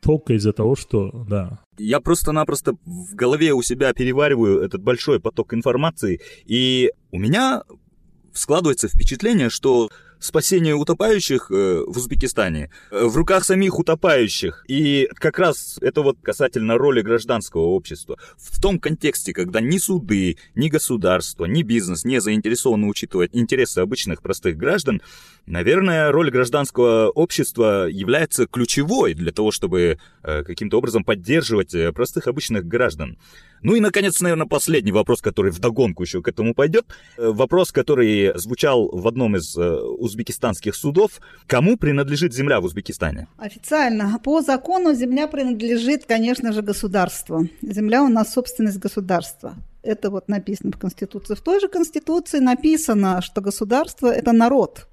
только 0.00 0.34
из-за 0.34 0.52
того, 0.52 0.76
что, 0.76 1.24
да. 1.28 1.60
Я 1.78 2.00
просто-напросто 2.00 2.74
в 2.84 3.14
голове 3.14 3.52
у 3.52 3.62
себя 3.62 3.92
перевариваю 3.94 4.60
этот 4.60 4.82
большой 4.82 5.20
поток 5.20 5.54
информации, 5.54 6.20
и 6.44 6.92
у 7.10 7.18
меня 7.18 7.62
складывается 8.32 8.88
впечатление, 8.88 9.48
что 9.48 9.90
спасение 10.22 10.74
утопающих 10.74 11.50
э, 11.50 11.84
в 11.86 11.96
Узбекистане 11.96 12.70
э, 12.90 13.04
в 13.04 13.16
руках 13.16 13.44
самих 13.44 13.78
утопающих. 13.78 14.64
И 14.68 15.08
как 15.14 15.38
раз 15.38 15.78
это 15.80 16.02
вот 16.02 16.18
касательно 16.22 16.78
роли 16.78 17.02
гражданского 17.02 17.62
общества. 17.62 18.18
В 18.36 18.60
том 18.60 18.78
контексте, 18.78 19.32
когда 19.32 19.60
ни 19.60 19.78
суды, 19.78 20.38
ни 20.54 20.68
государство, 20.68 21.44
ни 21.44 21.62
бизнес 21.62 22.04
не 22.04 22.20
заинтересованы 22.20 22.86
учитывать 22.86 23.30
интересы 23.32 23.80
обычных 23.80 24.22
простых 24.22 24.56
граждан, 24.56 25.02
наверное, 25.46 26.12
роль 26.12 26.30
гражданского 26.30 27.08
общества 27.10 27.86
является 27.88 28.46
ключевой 28.46 29.14
для 29.14 29.32
того, 29.32 29.50
чтобы 29.50 29.98
э, 30.22 30.44
каким-то 30.44 30.78
образом 30.78 31.04
поддерживать 31.04 31.74
простых 31.94 32.28
обычных 32.28 32.66
граждан. 32.66 33.18
Ну 33.62 33.74
и, 33.74 33.80
наконец, 33.80 34.20
наверное, 34.20 34.46
последний 34.46 34.92
вопрос, 34.92 35.20
который 35.20 35.52
вдогонку 35.52 36.02
еще 36.02 36.20
к 36.22 36.28
этому 36.28 36.54
пойдет. 36.54 36.86
Э, 37.16 37.30
вопрос, 37.30 37.70
который 37.70 38.36
звучал 38.38 38.88
в 38.88 39.06
одном 39.06 39.36
из 39.36 39.56
э, 39.56 39.76
узбекистанских 39.76 40.74
судов. 40.74 41.20
Кому 41.46 41.76
принадлежит 41.76 42.34
земля 42.34 42.60
в 42.60 42.64
Узбекистане? 42.64 43.28
Официально. 43.38 44.18
По 44.24 44.42
закону 44.42 44.94
земля 44.94 45.28
принадлежит, 45.28 46.06
конечно 46.06 46.52
же, 46.52 46.62
государству. 46.62 47.48
Земля 47.62 48.02
у 48.02 48.08
нас 48.08 48.32
собственность 48.32 48.78
государства. 48.78 49.54
Это 49.82 50.10
вот 50.10 50.28
написано 50.28 50.72
в 50.72 50.78
Конституции. 50.78 51.34
В 51.34 51.40
той 51.40 51.60
же 51.60 51.68
Конституции 51.68 52.38
написано, 52.38 53.20
что 53.22 53.40
государство– 53.40 54.06
это 54.08 54.32
народ. 54.32 54.88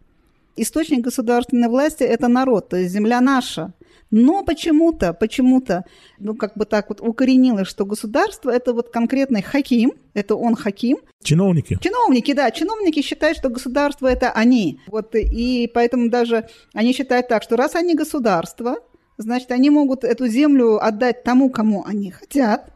Источник 0.61 1.01
государственной 1.01 1.69
власти– 1.69 2.03
это 2.15 2.27
народ, 2.27 2.69
то 2.69 2.77
есть 2.77 2.91
земля 2.91 3.21
наша. 3.21 3.73
Но 4.11 4.43
почему-то, 4.43 5.13
почему-то, 5.13 5.85
ну, 6.17 6.35
как 6.35 6.57
бы 6.57 6.65
так 6.65 6.89
вот 6.89 6.99
укоренилось, 6.99 7.67
что 7.67 7.85
государство– 7.85 8.49
это 8.51 8.73
вот 8.73 8.89
конкретный 8.89 9.41
хаким, 9.43 9.93
это 10.13 10.35
он 10.35 10.55
хаким. 10.55 10.97
Чиновники. 11.23 11.77
Чиновники, 11.79 12.33
да. 12.33 12.49
Чиновники 12.49 13.01
считают, 13.01 13.37
что 13.37 13.49
государство– 13.49 14.07
это 14.11 14.31
они. 14.31 14.79
Вот, 14.87 15.13
и 15.15 15.69
поэтому 15.73 16.09
даже 16.09 16.49
они 16.73 16.93
считают 16.93 17.27
так, 17.27 17.43
что 17.43 17.55
раз 17.55 17.75
они 17.75 17.93
государство, 17.93 18.77
значит, 19.17 19.51
они 19.51 19.69
могут 19.69 20.03
эту 20.03 20.27
землю 20.27 20.83
отдать 20.83 21.23
тому, 21.23 21.49
кому 21.49 21.85
они 21.85 22.09
хотят. 22.09 22.71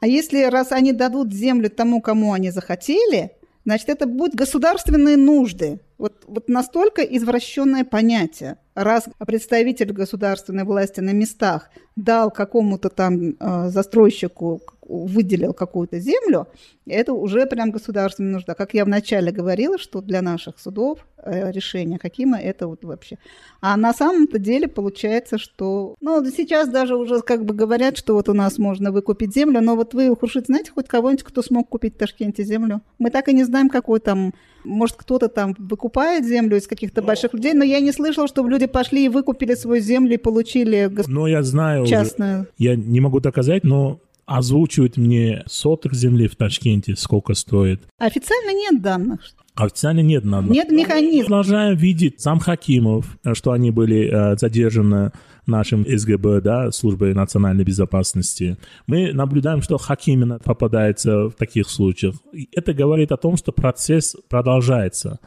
А 0.00 0.06
если 0.06 0.44
раз 0.44 0.70
они 0.72 0.92
дадут 0.92 1.32
землю 1.32 1.68
тому, 1.68 2.00
кому 2.00 2.32
они 2.32 2.50
захотели, 2.50 3.32
значит, 3.64 3.88
это 3.88 4.06
будут 4.06 4.34
государственные 4.34 5.16
нужды. 5.16 5.80
Вот, 5.98 6.24
вот 6.26 6.48
настолько 6.48 7.02
извращенное 7.02 7.84
понятие. 7.84 8.58
Раз 8.74 9.08
представитель 9.26 9.92
государственной 9.92 10.64
власти 10.64 11.00
на 11.00 11.12
местах 11.12 11.70
дал 11.96 12.30
какому-то 12.30 12.90
там 12.90 13.30
э, 13.30 13.68
застройщику 13.70 14.60
выделил 14.88 15.52
какую-то 15.52 15.98
землю, 15.98 16.48
это 16.86 17.12
уже 17.12 17.46
прям 17.46 17.70
государственная 17.70 18.34
нужда. 18.34 18.54
Как 18.54 18.74
я 18.74 18.84
вначале 18.84 19.32
говорила, 19.32 19.78
что 19.78 20.00
для 20.00 20.22
наших 20.22 20.58
судов 20.58 21.06
э, 21.18 21.50
решение 21.50 21.98
Хакима 21.98 22.38
это 22.38 22.68
вот 22.68 22.84
вообще. 22.84 23.18
А 23.60 23.76
на 23.76 23.92
самом-то 23.92 24.38
деле 24.38 24.68
получается, 24.68 25.38
что... 25.38 25.96
Ну, 26.00 26.24
сейчас 26.26 26.68
даже 26.68 26.96
уже 26.96 27.20
как 27.22 27.44
бы 27.44 27.54
говорят, 27.54 27.96
что 27.96 28.14
вот 28.14 28.28
у 28.28 28.34
нас 28.34 28.58
можно 28.58 28.92
выкупить 28.92 29.34
землю, 29.34 29.60
но 29.60 29.74
вот 29.74 29.94
вы, 29.94 30.14
Хуршит, 30.14 30.46
знаете 30.46 30.70
хоть 30.70 30.86
кого-нибудь, 30.86 31.24
кто 31.24 31.42
смог 31.42 31.68
купить 31.68 31.94
в 31.94 31.98
Ташкенте 31.98 32.44
землю? 32.44 32.80
Мы 32.98 33.10
так 33.10 33.28
и 33.28 33.34
не 33.34 33.44
знаем, 33.44 33.68
какой 33.68 34.00
там... 34.00 34.34
Может, 34.66 34.96
кто-то 34.96 35.28
там 35.28 35.54
выкупает 35.58 36.26
землю 36.26 36.56
из 36.56 36.66
каких-то 36.66 37.02
больших 37.02 37.34
людей, 37.34 37.54
но 37.54 37.64
я 37.64 37.80
не 37.80 37.92
слышала, 37.92 38.28
чтобы 38.28 38.50
люди 38.50 38.66
пошли 38.66 39.06
и 39.06 39.08
выкупили 39.08 39.54
свою 39.54 39.80
землю 39.82 40.14
и 40.14 40.18
получили 40.18 40.90
но 41.06 41.26
я 41.26 41.42
знаю 41.42 41.86
частную. 41.86 42.40
Уже, 42.40 42.48
я 42.58 42.76
не 42.76 43.00
могу 43.00 43.20
доказать, 43.20 43.64
но 43.64 44.00
озвучивают 44.26 44.96
мне 44.96 45.44
соток 45.46 45.94
земли 45.94 46.26
в 46.26 46.36
Ташкенте, 46.36 46.96
сколько 46.96 47.34
стоит. 47.34 47.82
Официально 47.98 48.52
нет 48.52 48.82
данных. 48.82 49.20
Официально 49.54 50.00
нет 50.00 50.28
данных. 50.28 50.50
Нет 50.50 50.70
механизма. 50.70 51.26
Продолжаем 51.26 51.76
видеть 51.76 52.20
сам 52.20 52.40
Хакимов, 52.40 53.18
что 53.32 53.52
они 53.52 53.70
были 53.70 54.10
э, 54.12 54.36
задержаны 54.36 55.12
нашим 55.46 55.86
СГБ, 55.86 56.40
да, 56.40 56.70
службой 56.72 57.14
национальной 57.14 57.64
безопасности. 57.64 58.56
Мы 58.86 59.12
наблюдаем, 59.12 59.62
что 59.62 59.78
Хаким 59.78 60.14
именно 60.14 60.38
попадается 60.38 61.28
в 61.28 61.32
таких 61.32 61.68
случаях. 61.68 62.14
Это 62.52 62.72
говорит 62.72 63.12
о 63.12 63.16
том, 63.16 63.36
что 63.36 63.52
процесс 63.52 64.16
продолжается. 64.28 65.20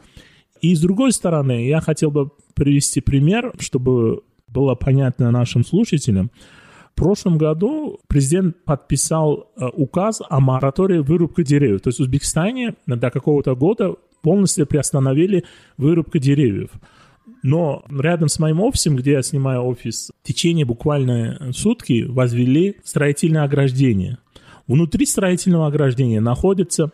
И 0.60 0.74
с 0.74 0.80
другой 0.80 1.12
стороны, 1.12 1.66
я 1.66 1.80
хотел 1.80 2.10
бы 2.10 2.30
привести 2.54 3.00
пример, 3.00 3.52
чтобы 3.58 4.22
было 4.48 4.74
понятно 4.74 5.30
нашим 5.30 5.64
слушателям. 5.64 6.30
В 6.92 6.94
прошлом 6.96 7.38
году 7.38 8.00
президент 8.08 8.62
подписал 8.64 9.50
э, 9.56 9.66
указ 9.72 10.20
о 10.28 10.40
моратории 10.40 10.98
вырубки 10.98 11.42
деревьев. 11.42 11.80
То 11.80 11.88
есть 11.88 11.98
в 11.98 12.02
Узбекистане 12.02 12.74
до 12.86 13.10
какого-то 13.10 13.54
года 13.54 13.94
полностью 14.22 14.66
приостановили 14.66 15.44
вырубку 15.78 16.18
деревьев. 16.18 16.70
Но 17.42 17.84
рядом 17.90 18.28
с 18.28 18.38
моим 18.38 18.60
офисом, 18.60 18.96
где 18.96 19.12
я 19.12 19.22
снимаю 19.22 19.62
офис, 19.62 20.10
в 20.22 20.26
течение 20.26 20.64
буквально 20.64 21.52
сутки 21.52 22.04
возвели 22.06 22.76
строительное 22.84 23.44
ограждение. 23.44 24.18
Внутри 24.66 25.06
строительного 25.06 25.66
ограждения 25.66 26.20
находится 26.20 26.92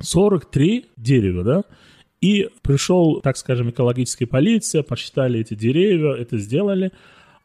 43 0.00 0.86
дерева, 0.96 1.44
да, 1.44 1.64
и 2.20 2.48
пришел, 2.62 3.20
так 3.20 3.36
скажем, 3.36 3.70
экологическая 3.70 4.26
полиция, 4.26 4.82
посчитали 4.82 5.40
эти 5.40 5.54
деревья, 5.54 6.12
это 6.12 6.36
сделали. 6.36 6.92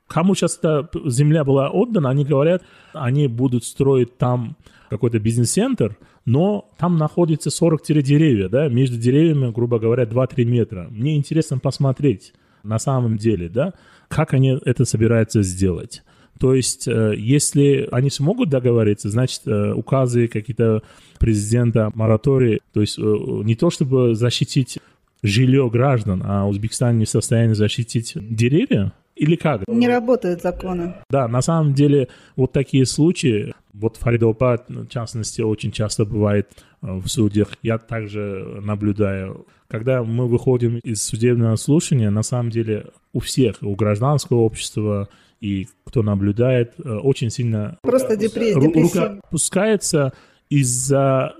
Кому 0.07 0.35
сейчас 0.35 0.57
эта 0.57 0.89
земля 1.05 1.43
была 1.43 1.69
отдана, 1.69 2.09
они 2.09 2.25
говорят, 2.25 2.63
они 2.93 3.27
будут 3.27 3.63
строить 3.63 4.17
там 4.17 4.55
какой-то 4.89 5.19
бизнес-центр, 5.19 5.97
но 6.25 6.69
там 6.77 6.97
находится 6.97 7.49
40 7.49 8.03
деревья, 8.03 8.49
да, 8.49 8.67
между 8.67 8.97
деревьями, 8.97 9.51
грубо 9.51 9.79
говоря, 9.79 10.03
2-3 10.03 10.45
метра. 10.45 10.87
Мне 10.89 11.15
интересно 11.15 11.57
посмотреть 11.59 12.33
на 12.63 12.79
самом 12.79 13.17
деле, 13.17 13.49
да, 13.49 13.73
как 14.07 14.33
они 14.33 14.57
это 14.63 14.85
собираются 14.85 15.41
сделать. 15.43 16.03
То 16.39 16.53
есть, 16.53 16.87
э, 16.87 17.13
если 17.17 17.87
они 17.91 18.09
смогут 18.09 18.49
договориться, 18.49 19.09
значит, 19.09 19.41
э, 19.45 19.73
указы 19.73 20.27
какие-то 20.27 20.83
президента 21.17 21.91
моратории, 21.95 22.61
то 22.73 22.81
есть 22.81 22.99
э, 22.99 23.01
не 23.01 23.55
то 23.55 23.69
чтобы 23.69 24.15
защитить 24.15 24.79
жилье 25.23 25.69
граждан, 25.69 26.21
а 26.25 26.45
Узбекистан 26.45 26.97
не 26.97 27.05
в 27.05 27.09
состоянии 27.09 27.53
защитить 27.53 28.13
деревья, 28.15 28.91
или 29.15 29.35
как? 29.35 29.63
Не 29.67 29.87
работают 29.87 30.41
законы. 30.41 30.95
Да, 31.09 31.27
на 31.27 31.41
самом 31.41 31.73
деле 31.73 32.09
вот 32.35 32.51
такие 32.51 32.85
случаи, 32.85 33.53
вот 33.73 33.97
Фаридопад, 33.97 34.65
в 34.69 34.87
частности, 34.87 35.41
очень 35.41 35.71
часто 35.71 36.05
бывает 36.05 36.49
в 36.81 37.07
судьях. 37.07 37.49
Я 37.61 37.77
также 37.77 38.59
наблюдаю. 38.61 39.47
Когда 39.67 40.03
мы 40.03 40.27
выходим 40.27 40.79
из 40.79 41.03
судебного 41.03 41.55
слушания, 41.55 42.09
на 42.09 42.23
самом 42.23 42.51
деле 42.51 42.87
у 43.13 43.19
всех, 43.19 43.57
у 43.61 43.75
гражданского 43.75 44.41
общества, 44.41 45.09
и 45.41 45.67
кто 45.85 46.01
наблюдает, 46.01 46.73
э, 46.83 46.89
очень 46.89 47.29
сильно 47.29 47.77
Просто 47.81 48.15
депрессия. 48.15 48.59
Рука 48.59 49.19
опускается 49.23 50.13
из-за 50.49 51.35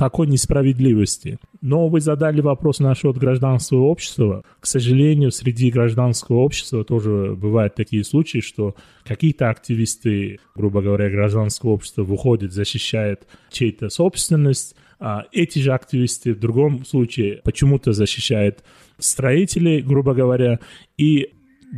такой 0.00 0.28
несправедливости. 0.28 1.38
Но 1.60 1.88
вы 1.88 2.00
задали 2.00 2.40
вопрос 2.40 2.78
насчет 2.78 3.18
гражданского 3.18 3.80
общества. 3.80 4.44
К 4.58 4.66
сожалению, 4.66 5.30
среди 5.30 5.70
гражданского 5.70 6.38
общества 6.38 6.84
тоже 6.84 7.36
бывают 7.36 7.74
такие 7.74 8.02
случаи, 8.02 8.38
что 8.38 8.74
какие-то 9.04 9.50
активисты, 9.50 10.38
грубо 10.56 10.80
говоря, 10.80 11.10
гражданского 11.10 11.72
общества 11.72 12.02
выходят, 12.02 12.50
защищают 12.50 13.26
чей-то 13.50 13.90
собственность, 13.90 14.74
а 14.98 15.24
эти 15.32 15.58
же 15.58 15.74
активисты 15.74 16.32
в 16.32 16.40
другом 16.40 16.86
случае 16.86 17.42
почему-то 17.44 17.92
защищают 17.92 18.64
строителей, 18.98 19.82
грубо 19.82 20.14
говоря, 20.14 20.60
и 20.96 21.28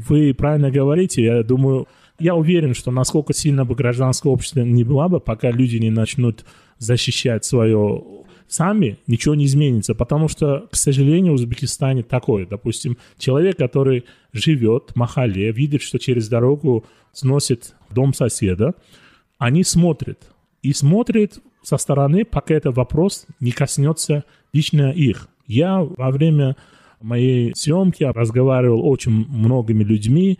вы 0.06 0.32
правильно 0.32 0.70
говорите, 0.70 1.24
я 1.24 1.42
думаю, 1.42 1.88
я 2.18 2.34
уверен, 2.34 2.74
что 2.74 2.90
насколько 2.90 3.32
сильно 3.32 3.64
бы 3.64 3.74
гражданское 3.74 4.28
общество 4.28 4.60
не 4.60 4.84
было 4.84 5.08
бы, 5.08 5.20
пока 5.20 5.50
люди 5.50 5.76
не 5.76 5.90
начнут 5.90 6.44
защищать 6.78 7.44
свое 7.44 8.02
сами, 8.48 8.98
ничего 9.06 9.34
не 9.34 9.46
изменится, 9.46 9.94
потому 9.94 10.28
что, 10.28 10.68
к 10.70 10.76
сожалению, 10.76 11.32
в 11.32 11.36
Узбекистане 11.36 12.02
такое. 12.02 12.46
Допустим, 12.46 12.98
человек, 13.18 13.56
который 13.56 14.04
живет 14.32 14.90
в 14.94 14.96
Махале, 14.96 15.52
видит, 15.52 15.82
что 15.82 15.98
через 15.98 16.28
дорогу 16.28 16.84
сносит 17.12 17.74
дом 17.90 18.12
соседа, 18.14 18.74
они 19.38 19.64
смотрят. 19.64 20.18
И 20.62 20.72
смотрят 20.72 21.38
со 21.62 21.76
стороны, 21.76 22.24
пока 22.24 22.54
этот 22.54 22.76
вопрос 22.76 23.26
не 23.40 23.52
коснется 23.52 24.24
лично 24.52 24.90
их. 24.92 25.28
Я 25.46 25.80
во 25.80 26.10
время 26.10 26.56
моей 27.00 27.54
съемки, 27.54 28.04
разговаривал 28.04 28.86
очень 28.86 29.12
многими 29.12 29.82
людьми, 29.82 30.38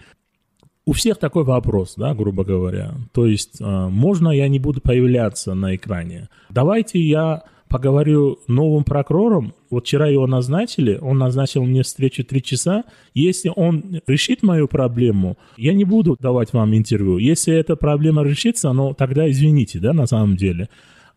у 0.85 0.93
всех 0.93 1.18
такой 1.18 1.45
вопрос, 1.45 1.95
да, 1.97 2.14
грубо 2.14 2.45
говоря. 2.45 2.95
То 3.12 3.26
есть, 3.26 3.61
э, 3.61 3.64
можно 3.64 4.30
я 4.30 4.49
не 4.49 4.59
буду 4.59 4.80
появляться 4.80 5.55
на 5.55 5.76
экране? 5.76 6.28
Давайте 6.51 7.01
я 7.01 7.43
поговорю 7.72 8.39
новым 8.49 8.85
прокурором. 8.85 9.55
Вот 9.70 9.87
вчера 9.87 10.07
его 10.07 10.26
назначили, 10.26 10.99
он 11.01 11.18
назначил 11.18 11.64
мне 11.64 11.83
встречу 11.83 12.22
три 12.22 12.43
часа. 12.43 12.85
Если 13.14 13.51
он 13.55 14.03
решит 14.07 14.43
мою 14.43 14.68
проблему, 14.68 15.39
я 15.57 15.72
не 15.72 15.85
буду 15.85 16.16
давать 16.20 16.53
вам 16.53 16.76
интервью. 16.76 17.16
Если 17.16 17.55
эта 17.55 17.76
проблема 17.76 18.24
решится, 18.24 18.72
ну 18.72 18.93
тогда 18.93 19.30
извините, 19.30 19.78
да, 19.78 19.95
на 19.95 20.07
самом 20.07 20.37
деле. 20.37 20.68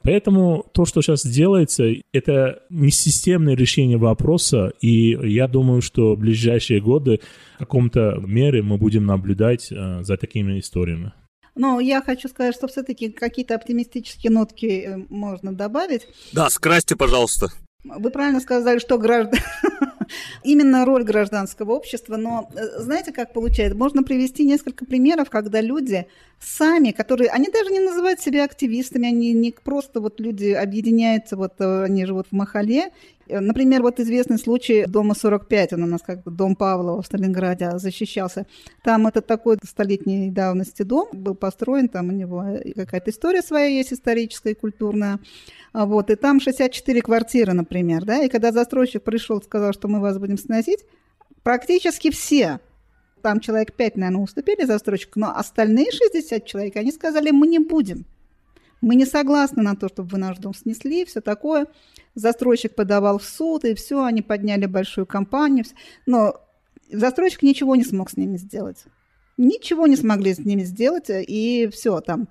Поэтому 0.06 0.66
то, 0.72 0.86
что 0.86 1.02
сейчас 1.02 1.26
делается, 1.26 1.86
это 2.14 2.62
не 2.70 2.92
системное 2.92 3.56
решение 3.56 3.98
вопроса, 3.98 4.72
и 4.80 5.18
я 5.28 5.48
думаю, 5.48 5.82
что 5.82 6.16
в 6.16 6.20
ближайшие 6.20 6.80
годы 6.80 7.22
в 7.56 7.60
каком-то 7.60 8.22
мере 8.24 8.62
мы 8.62 8.78
будем 8.78 9.08
наблюдать 9.08 9.72
э, 9.72 10.04
за 10.04 10.18
такими 10.18 10.60
историями. 10.60 11.12
Но 11.56 11.80
я 11.80 12.02
хочу 12.02 12.28
сказать, 12.28 12.54
что 12.54 12.68
все-таки 12.68 13.10
какие-то 13.10 13.56
оптимистические 13.56 14.32
нотки 14.32 14.66
э, 14.66 14.98
можно 15.10 15.54
добавить. 15.54 16.08
Да, 16.34 16.50
скрасьте, 16.52 16.96
пожалуйста. 16.96 17.48
Вы 17.84 18.12
правильно 18.12 18.42
сказали, 18.42 18.78
что 18.78 19.00
граждан... 19.00 19.40
именно 20.44 20.86
роль 20.86 21.04
гражданского 21.04 21.74
общества, 21.74 22.18
но 22.18 22.50
э, 22.54 22.82
знаете, 22.82 23.12
как 23.12 23.34
получается? 23.34 23.78
Можно 23.78 24.04
привести 24.04 24.46
несколько 24.46 24.86
примеров, 24.86 25.30
когда 25.30 25.62
люди 25.62 26.08
сами, 26.40 26.92
которые, 26.92 27.30
они 27.30 27.48
даже 27.48 27.72
не 27.72 27.80
называют 27.80 28.20
себя 28.20 28.44
активистами, 28.44 29.08
они 29.08 29.34
не 29.34 29.52
просто 29.52 30.00
вот 30.02 30.20
люди 30.20 30.52
объединяются, 30.52 31.36
вот 31.36 31.54
э, 31.60 31.84
они 31.84 32.06
живут 32.06 32.28
в 32.30 32.36
Махале. 32.36 32.92
Э, 33.28 33.40
например, 33.40 33.82
вот 33.82 34.00
известный 34.00 34.38
случай 34.38 34.86
дома 34.88 35.16
45, 35.16 35.74
он 35.74 35.84
у 35.84 35.88
нас 35.88 36.02
как 36.02 36.24
бы 36.24 36.32
дом 36.32 36.56
Павлова 36.56 37.02
в 37.02 37.06
Сталинграде 37.06 37.78
защищался. 37.78 38.46
Там 38.84 39.08
это 39.08 39.22
такой 39.22 39.58
столетней 39.64 40.30
давности 40.32 40.84
дом 40.84 41.10
был 41.12 41.36
построен, 41.36 41.90
там 41.90 42.10
у 42.10 42.12
него 42.12 42.46
какая-то 42.76 43.12
история 43.12 43.42
своя 43.42 43.68
есть 43.68 43.94
историческая 43.94 44.52
и 44.52 44.56
культурная. 44.56 45.20
А 45.74 45.86
вот, 45.86 46.10
и 46.10 46.16
там 46.16 46.40
64 46.40 47.02
квартиры, 47.02 47.54
например, 47.54 48.06
да, 48.06 48.24
и 48.24 48.30
когда 48.30 48.52
застройщик 48.52 49.04
пришел, 49.04 49.42
сказал, 49.42 49.74
что 49.74 49.88
мы 49.88 50.00
вас 50.00 50.18
будем 50.18 50.38
сносить, 50.38 50.86
практически 51.44 52.12
все, 52.12 52.60
там 53.22 53.40
человек 53.40 53.74
5, 53.74 53.98
наверное, 53.98 54.22
уступили 54.22 54.66
застройщику, 54.66 55.20
но 55.20 55.36
остальные 55.36 55.92
60 55.92 56.46
человек, 56.46 56.78
они 56.78 56.92
сказали, 56.92 57.32
мы 57.32 57.48
не 57.48 57.60
будем. 57.60 58.06
Мы 58.86 58.94
не 58.94 59.06
согласны 59.08 59.64
на 59.64 59.76
то, 59.76 59.88
чтобы 59.88 60.10
вы 60.10 60.20
наш 60.20 60.38
дом 60.38 60.54
снесли, 60.54 61.06
все 61.06 61.20
такое. 61.20 61.66
Застройщик 62.14 62.76
подавал 62.76 63.18
в 63.18 63.24
суд, 63.24 63.66
и 63.66 63.74
все, 63.74 64.04
они 64.04 64.22
подняли 64.22 64.68
большую 64.68 65.08
компанию. 65.08 65.66
Но 66.06 66.40
застройщик 66.92 67.42
ничего 67.42 67.76
не 67.76 67.84
смог 67.84 68.12
с 68.12 68.16
ними 68.16 68.38
сделать. 68.38 68.84
Ничего 69.38 69.88
не 69.88 69.96
смогли 69.96 70.36
с 70.36 70.38
ними 70.38 70.62
сделать, 70.62 71.08
и 71.10 71.68
все, 71.74 72.00
там 72.00 72.28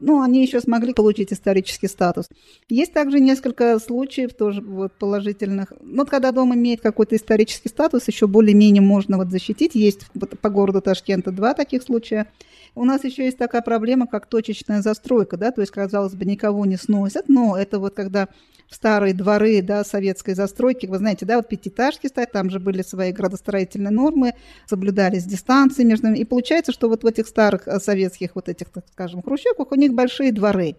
ну, 0.00 0.22
они 0.22 0.42
еще 0.42 0.60
смогли 0.60 0.92
получить 0.92 1.32
исторический 1.32 1.88
статус. 1.88 2.26
Есть 2.68 2.92
также 2.92 3.20
несколько 3.20 3.78
случаев 3.78 4.34
тоже 4.34 4.60
вот 4.60 4.92
положительных. 4.92 5.72
Ну, 5.80 5.98
вот 5.98 6.10
когда 6.10 6.32
дом 6.32 6.54
имеет 6.54 6.80
какой-то 6.80 7.16
исторический 7.16 7.68
статус, 7.68 8.06
еще 8.08 8.26
более-менее 8.26 8.82
можно 8.82 9.16
вот 9.16 9.30
защитить. 9.30 9.74
Есть 9.74 10.06
по 10.40 10.50
городу 10.50 10.80
Ташкента 10.80 11.30
два 11.30 11.54
таких 11.54 11.82
случая. 11.82 12.26
У 12.74 12.84
нас 12.84 13.04
еще 13.04 13.24
есть 13.24 13.38
такая 13.38 13.62
проблема, 13.62 14.06
как 14.06 14.26
точечная 14.26 14.82
застройка, 14.82 15.36
да, 15.36 15.50
то 15.50 15.60
есть, 15.60 15.72
казалось 15.72 16.14
бы, 16.14 16.24
никого 16.24 16.64
не 16.64 16.76
сносят, 16.76 17.28
но 17.28 17.56
это 17.56 17.78
вот 17.78 17.94
когда 17.94 18.28
старые 18.70 19.14
дворы, 19.14 19.62
да, 19.62 19.84
советской 19.84 20.34
застройки, 20.34 20.86
вы 20.86 20.98
знаете, 20.98 21.26
да, 21.26 21.36
вот 21.36 21.48
пятиэтажки 21.48 22.06
стоят, 22.06 22.32
там 22.32 22.50
же 22.50 22.60
были 22.60 22.82
свои 22.82 23.12
градостроительные 23.12 23.90
нормы, 23.90 24.34
соблюдались 24.66 25.24
дистанции 25.24 25.84
между 25.84 26.08
ними, 26.08 26.18
и 26.18 26.24
получается, 26.24 26.72
что 26.72 26.88
вот 26.88 27.02
в 27.02 27.06
этих 27.06 27.26
старых 27.26 27.66
э, 27.66 27.80
советских 27.80 28.34
вот 28.34 28.48
этих, 28.48 28.68
так 28.68 28.84
скажем, 28.92 29.22
хрущевках 29.22 29.72
у 29.72 29.74
них 29.74 29.87
большие 29.92 30.32
дворы. 30.32 30.76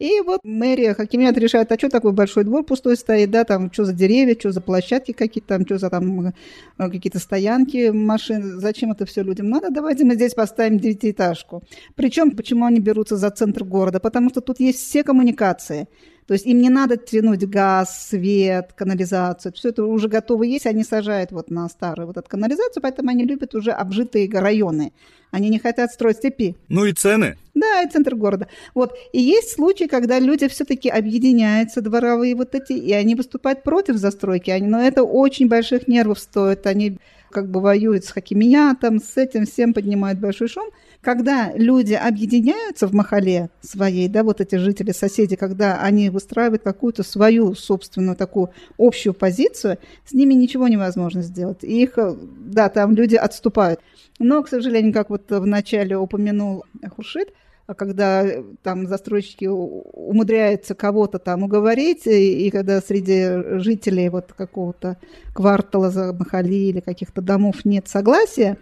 И 0.00 0.22
вот 0.24 0.40
мэрия, 0.44 0.94
хакимиат 0.94 1.36
решает, 1.36 1.70
а 1.70 1.78
что 1.78 1.90
такой 1.90 2.12
большой 2.12 2.44
двор 2.44 2.64
пустой 2.64 2.96
стоит, 2.96 3.30
да, 3.30 3.44
там, 3.44 3.70
что 3.70 3.84
за 3.84 3.92
деревья, 3.92 4.34
что 4.38 4.50
за 4.50 4.62
площадки 4.62 5.12
какие-то, 5.12 5.48
там, 5.48 5.66
что 5.66 5.76
за 5.76 5.90
там 5.90 6.28
э, 6.28 6.32
какие-то 6.78 7.18
стоянки 7.18 7.90
машин, 7.90 8.58
зачем 8.58 8.92
это 8.92 9.04
все 9.04 9.22
людям 9.22 9.50
надо, 9.50 9.68
давайте 9.68 10.06
мы 10.06 10.14
здесь 10.14 10.32
поставим 10.32 10.78
девятиэтажку. 10.78 11.62
Причем, 11.96 12.30
почему 12.30 12.64
они 12.64 12.80
берутся 12.80 13.18
за 13.18 13.30
центр 13.30 13.62
города? 13.62 14.00
Потому 14.00 14.30
что 14.30 14.40
тут 14.40 14.58
есть 14.58 14.78
все 14.78 15.04
коммуникации. 15.04 15.86
То 16.30 16.34
есть 16.34 16.46
им 16.46 16.60
не 16.60 16.68
надо 16.68 16.96
тянуть 16.96 17.44
газ, 17.44 18.06
свет, 18.08 18.72
канализацию. 18.76 19.52
Все 19.52 19.70
это 19.70 19.84
уже 19.84 20.06
готово 20.06 20.44
есть, 20.44 20.64
они 20.64 20.84
сажают 20.84 21.32
вот 21.32 21.50
на 21.50 21.68
старую 21.68 22.06
вот 22.06 22.18
эту 22.18 22.28
канализацию, 22.28 22.80
поэтому 22.80 23.10
они 23.10 23.24
любят 23.24 23.56
уже 23.56 23.72
обжитые 23.72 24.30
районы. 24.30 24.92
Они 25.32 25.48
не 25.48 25.58
хотят 25.58 25.90
строить 25.90 26.18
степи. 26.18 26.54
Ну 26.68 26.84
и 26.84 26.92
цены. 26.92 27.36
Да, 27.54 27.82
и 27.82 27.90
центр 27.90 28.14
города. 28.14 28.46
Вот. 28.76 28.96
И 29.12 29.20
есть 29.20 29.56
случаи, 29.56 29.88
когда 29.88 30.20
люди 30.20 30.46
все-таки 30.46 30.88
объединяются, 30.88 31.80
дворовые 31.80 32.36
вот 32.36 32.54
эти, 32.54 32.74
и 32.74 32.92
они 32.92 33.16
выступают 33.16 33.64
против 33.64 33.96
застройки. 33.96 34.52
Они, 34.52 34.68
но 34.68 34.80
это 34.80 35.02
очень 35.02 35.48
больших 35.48 35.88
нервов 35.88 36.20
стоит. 36.20 36.64
Они 36.64 36.98
как 37.32 37.50
бы 37.50 37.60
воюют 37.60 38.04
с 38.04 38.12
хакимиятом, 38.12 39.00
с 39.00 39.16
этим 39.16 39.46
всем 39.46 39.74
поднимают 39.74 40.20
большой 40.20 40.46
шум 40.46 40.70
когда 41.00 41.52
люди 41.54 41.94
объединяются 41.94 42.86
в 42.86 42.92
махале 42.92 43.48
своей, 43.62 44.08
да, 44.08 44.22
вот 44.22 44.40
эти 44.40 44.56
жители, 44.56 44.92
соседи, 44.92 45.34
когда 45.34 45.80
они 45.80 46.10
выстраивают 46.10 46.62
какую-то 46.62 47.02
свою 47.02 47.54
собственную 47.54 48.16
такую 48.16 48.50
общую 48.78 49.14
позицию, 49.14 49.78
с 50.04 50.12
ними 50.12 50.34
ничего 50.34 50.68
невозможно 50.68 51.22
сделать. 51.22 51.62
Их, 51.62 51.94
да, 51.96 52.68
там 52.68 52.94
люди 52.94 53.16
отступают. 53.16 53.80
Но, 54.18 54.42
к 54.42 54.48
сожалению, 54.48 54.92
как 54.92 55.08
вот 55.08 55.24
вначале 55.30 55.96
упомянул 55.96 56.64
Хуршит, 56.94 57.32
когда 57.74 58.26
там 58.62 58.86
застройщики 58.86 59.46
умудряются 59.46 60.74
кого-то 60.74 61.18
там 61.18 61.44
уговорить, 61.44 62.06
и, 62.06 62.46
и 62.46 62.50
когда 62.50 62.80
среди 62.80 63.58
жителей 63.58 64.08
вот 64.08 64.32
какого-то 64.32 64.98
квартала 65.32 65.90
за 65.90 66.12
Махали 66.12 66.54
или 66.54 66.80
каких-то 66.80 67.22
домов 67.22 67.64
нет 67.64 67.88
согласия, 67.88 68.58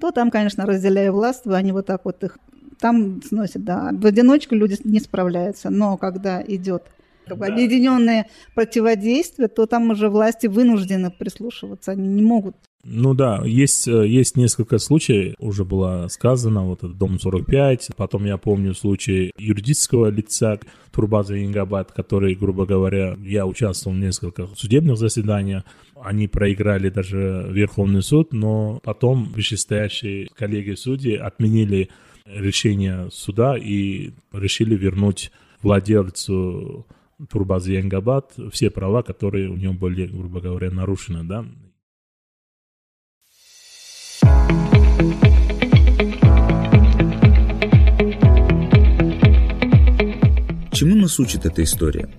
то 0.00 0.10
там, 0.10 0.30
конечно, 0.30 0.66
разделяя 0.66 1.12
власть, 1.12 1.46
они 1.46 1.72
вот 1.72 1.86
так 1.86 2.04
вот 2.04 2.22
их 2.24 2.38
там 2.80 3.22
сносят, 3.22 3.64
да. 3.64 3.90
В 3.92 4.04
одиночку 4.06 4.54
люди 4.54 4.76
не 4.84 5.00
справляются, 5.00 5.70
но 5.70 5.96
когда 5.96 6.42
идет 6.46 6.82
как 7.26 7.38
бы, 7.38 7.46
да. 7.46 7.52
объединенное 7.52 8.26
противодействие, 8.54 9.48
то 9.48 9.66
там 9.66 9.90
уже 9.90 10.08
власти 10.08 10.46
вынуждены 10.46 11.10
прислушиваться, 11.10 11.92
они 11.92 12.08
не 12.08 12.22
могут. 12.22 12.56
Ну 12.86 13.14
да, 13.14 13.40
есть, 13.46 13.88
э, 13.88 14.06
есть 14.06 14.36
несколько 14.36 14.76
случаев, 14.78 15.34
уже 15.38 15.64
было 15.64 16.06
сказано, 16.08 16.66
вот 16.66 16.80
этот 16.80 16.98
дом 16.98 17.18
45, 17.18 17.90
потом 17.96 18.26
я 18.26 18.36
помню 18.36 18.74
случай 18.74 19.32
юридического 19.38 20.10
лица 20.10 20.58
Турбаза 20.92 21.42
Ингабад, 21.42 21.92
который, 21.92 22.34
грубо 22.34 22.66
говоря, 22.66 23.16
я 23.22 23.46
участвовал 23.46 23.96
в 23.96 24.00
нескольких 24.00 24.50
судебных 24.56 24.98
заседаниях, 24.98 25.64
они 26.04 26.28
проиграли 26.28 26.90
даже 26.90 27.46
Верховный 27.50 28.02
суд, 28.02 28.32
но 28.32 28.78
потом 28.82 29.24
вышестоящие 29.24 30.28
коллеги 30.36 30.74
судьи 30.74 31.16
отменили 31.16 31.88
решение 32.26 33.08
суда 33.10 33.56
и 33.56 34.12
решили 34.32 34.76
вернуть 34.76 35.32
владельцу 35.62 36.86
Турбазы 37.30 37.72
Янгабад 37.72 38.32
все 38.52 38.70
права, 38.70 39.02
которые 39.02 39.48
у 39.48 39.56
него 39.56 39.72
были, 39.72 40.06
грубо 40.06 40.40
говоря, 40.40 40.70
нарушены, 40.70 41.24
да. 41.24 41.46
Чему 50.72 50.96
нас 50.96 51.18
учит 51.18 51.46
эта 51.46 51.62
история? 51.62 52.10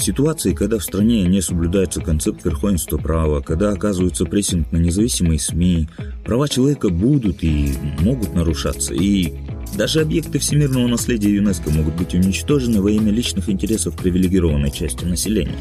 Ситуации, 0.00 0.54
когда 0.54 0.78
в 0.78 0.84
стране 0.84 1.22
не 1.22 1.40
соблюдается 1.40 2.00
концепт 2.00 2.44
верховенства 2.44 2.96
права, 2.98 3.40
когда 3.40 3.70
оказывается 3.70 4.24
прессинг 4.24 4.72
на 4.72 4.78
независимые 4.78 5.38
СМИ, 5.38 5.88
права 6.24 6.48
человека 6.48 6.88
будут 6.88 7.42
и 7.42 7.72
могут 8.00 8.34
нарушаться, 8.34 8.94
и 8.94 9.32
даже 9.76 10.00
объекты 10.00 10.38
всемирного 10.38 10.86
наследия 10.88 11.34
ЮНЕСКО 11.34 11.70
могут 11.70 11.94
быть 11.96 12.14
уничтожены 12.14 12.80
во 12.80 12.90
имя 12.90 13.12
личных 13.12 13.48
интересов 13.48 13.96
привилегированной 13.96 14.70
части 14.70 15.04
населения. 15.04 15.58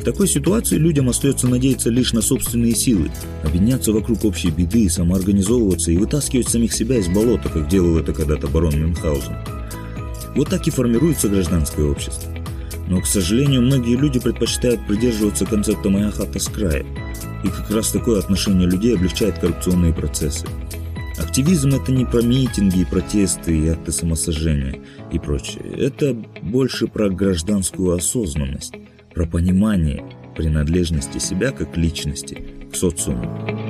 В 0.00 0.04
такой 0.04 0.28
ситуации 0.28 0.76
людям 0.76 1.08
остается 1.08 1.48
надеяться 1.48 1.90
лишь 1.90 2.12
на 2.12 2.22
собственные 2.22 2.74
силы, 2.74 3.10
объединяться 3.42 3.92
вокруг 3.92 4.24
общей 4.24 4.50
беды, 4.50 4.88
самоорганизовываться 4.88 5.90
и 5.90 5.96
вытаскивать 5.96 6.48
самих 6.48 6.72
себя 6.72 6.98
из 6.98 7.08
болота, 7.08 7.48
как 7.48 7.68
делал 7.68 7.98
это 7.98 8.12
когда-то 8.12 8.46
барон 8.46 8.78
Мюнхгаузен. 8.78 9.36
Вот 10.36 10.48
так 10.48 10.66
и 10.68 10.70
формируется 10.70 11.28
гражданское 11.28 11.82
общество. 11.82 12.37
Но, 12.88 13.00
к 13.00 13.06
сожалению, 13.06 13.62
многие 13.62 13.96
люди 13.96 14.18
предпочитают 14.18 14.86
придерживаться 14.86 15.44
концепта 15.44 15.90
«моя 15.90 16.10
хата 16.10 16.38
с 16.38 16.48
края». 16.48 16.86
И 17.44 17.48
как 17.48 17.70
раз 17.70 17.90
такое 17.90 18.18
отношение 18.18 18.68
людей 18.68 18.96
облегчает 18.96 19.38
коррупционные 19.38 19.92
процессы. 19.92 20.46
Активизм– 21.18 21.68
это 21.82 21.92
не 21.92 22.06
про 22.06 22.22
митинги, 22.22 22.84
протесты 22.84 23.58
и 23.58 23.68
акты 23.68 23.92
самосожжения 23.92 24.80
и 25.12 25.18
прочее. 25.18 25.64
Это 25.76 26.16
больше 26.42 26.86
про 26.86 27.10
гражданскую 27.10 27.94
осознанность, 27.94 28.74
про 29.12 29.26
понимание, 29.26 30.04
принадлежности 30.36 31.18
себя 31.18 31.50
как 31.50 31.76
личности 31.76 32.42
к 32.72 32.76
социуму. 32.76 33.67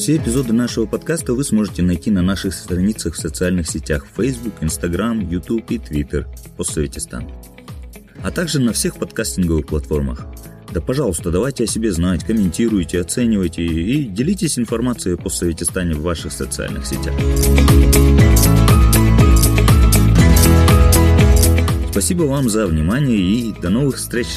Все 0.00 0.16
эпизоды 0.16 0.54
нашего 0.54 0.86
подкаста 0.86 1.34
вы 1.34 1.44
сможете 1.44 1.82
найти 1.82 2.10
на 2.10 2.22
наших 2.22 2.54
страницах 2.54 3.12
в 3.12 3.18
социальных 3.18 3.68
сетях 3.68 4.06
Facebook, 4.16 4.54
Instagram, 4.62 5.28
YouTube 5.28 5.70
и 5.70 5.76
Twitter 5.76 6.24
«Постсоветистан», 6.56 7.30
а 8.22 8.30
также 8.30 8.60
на 8.60 8.72
всех 8.72 8.96
подкастинговых 8.96 9.66
платформах. 9.66 10.24
Да, 10.72 10.80
пожалуйста, 10.80 11.30
давайте 11.30 11.64
о 11.64 11.66
себе 11.66 11.92
знать, 11.92 12.24
комментируйте, 12.24 12.98
оценивайте 12.98 13.62
и 13.62 14.04
делитесь 14.04 14.58
информацией 14.58 15.16
о 15.16 15.18
постсоветистане 15.18 15.92
в 15.92 16.00
ваших 16.00 16.32
социальных 16.32 16.86
сетях. 16.86 17.12
Спасибо 21.90 22.22
вам 22.22 22.48
за 22.48 22.66
внимание 22.66 23.18
и 23.18 23.52
до 23.52 23.68
новых 23.68 23.96
встреч! 23.96 24.28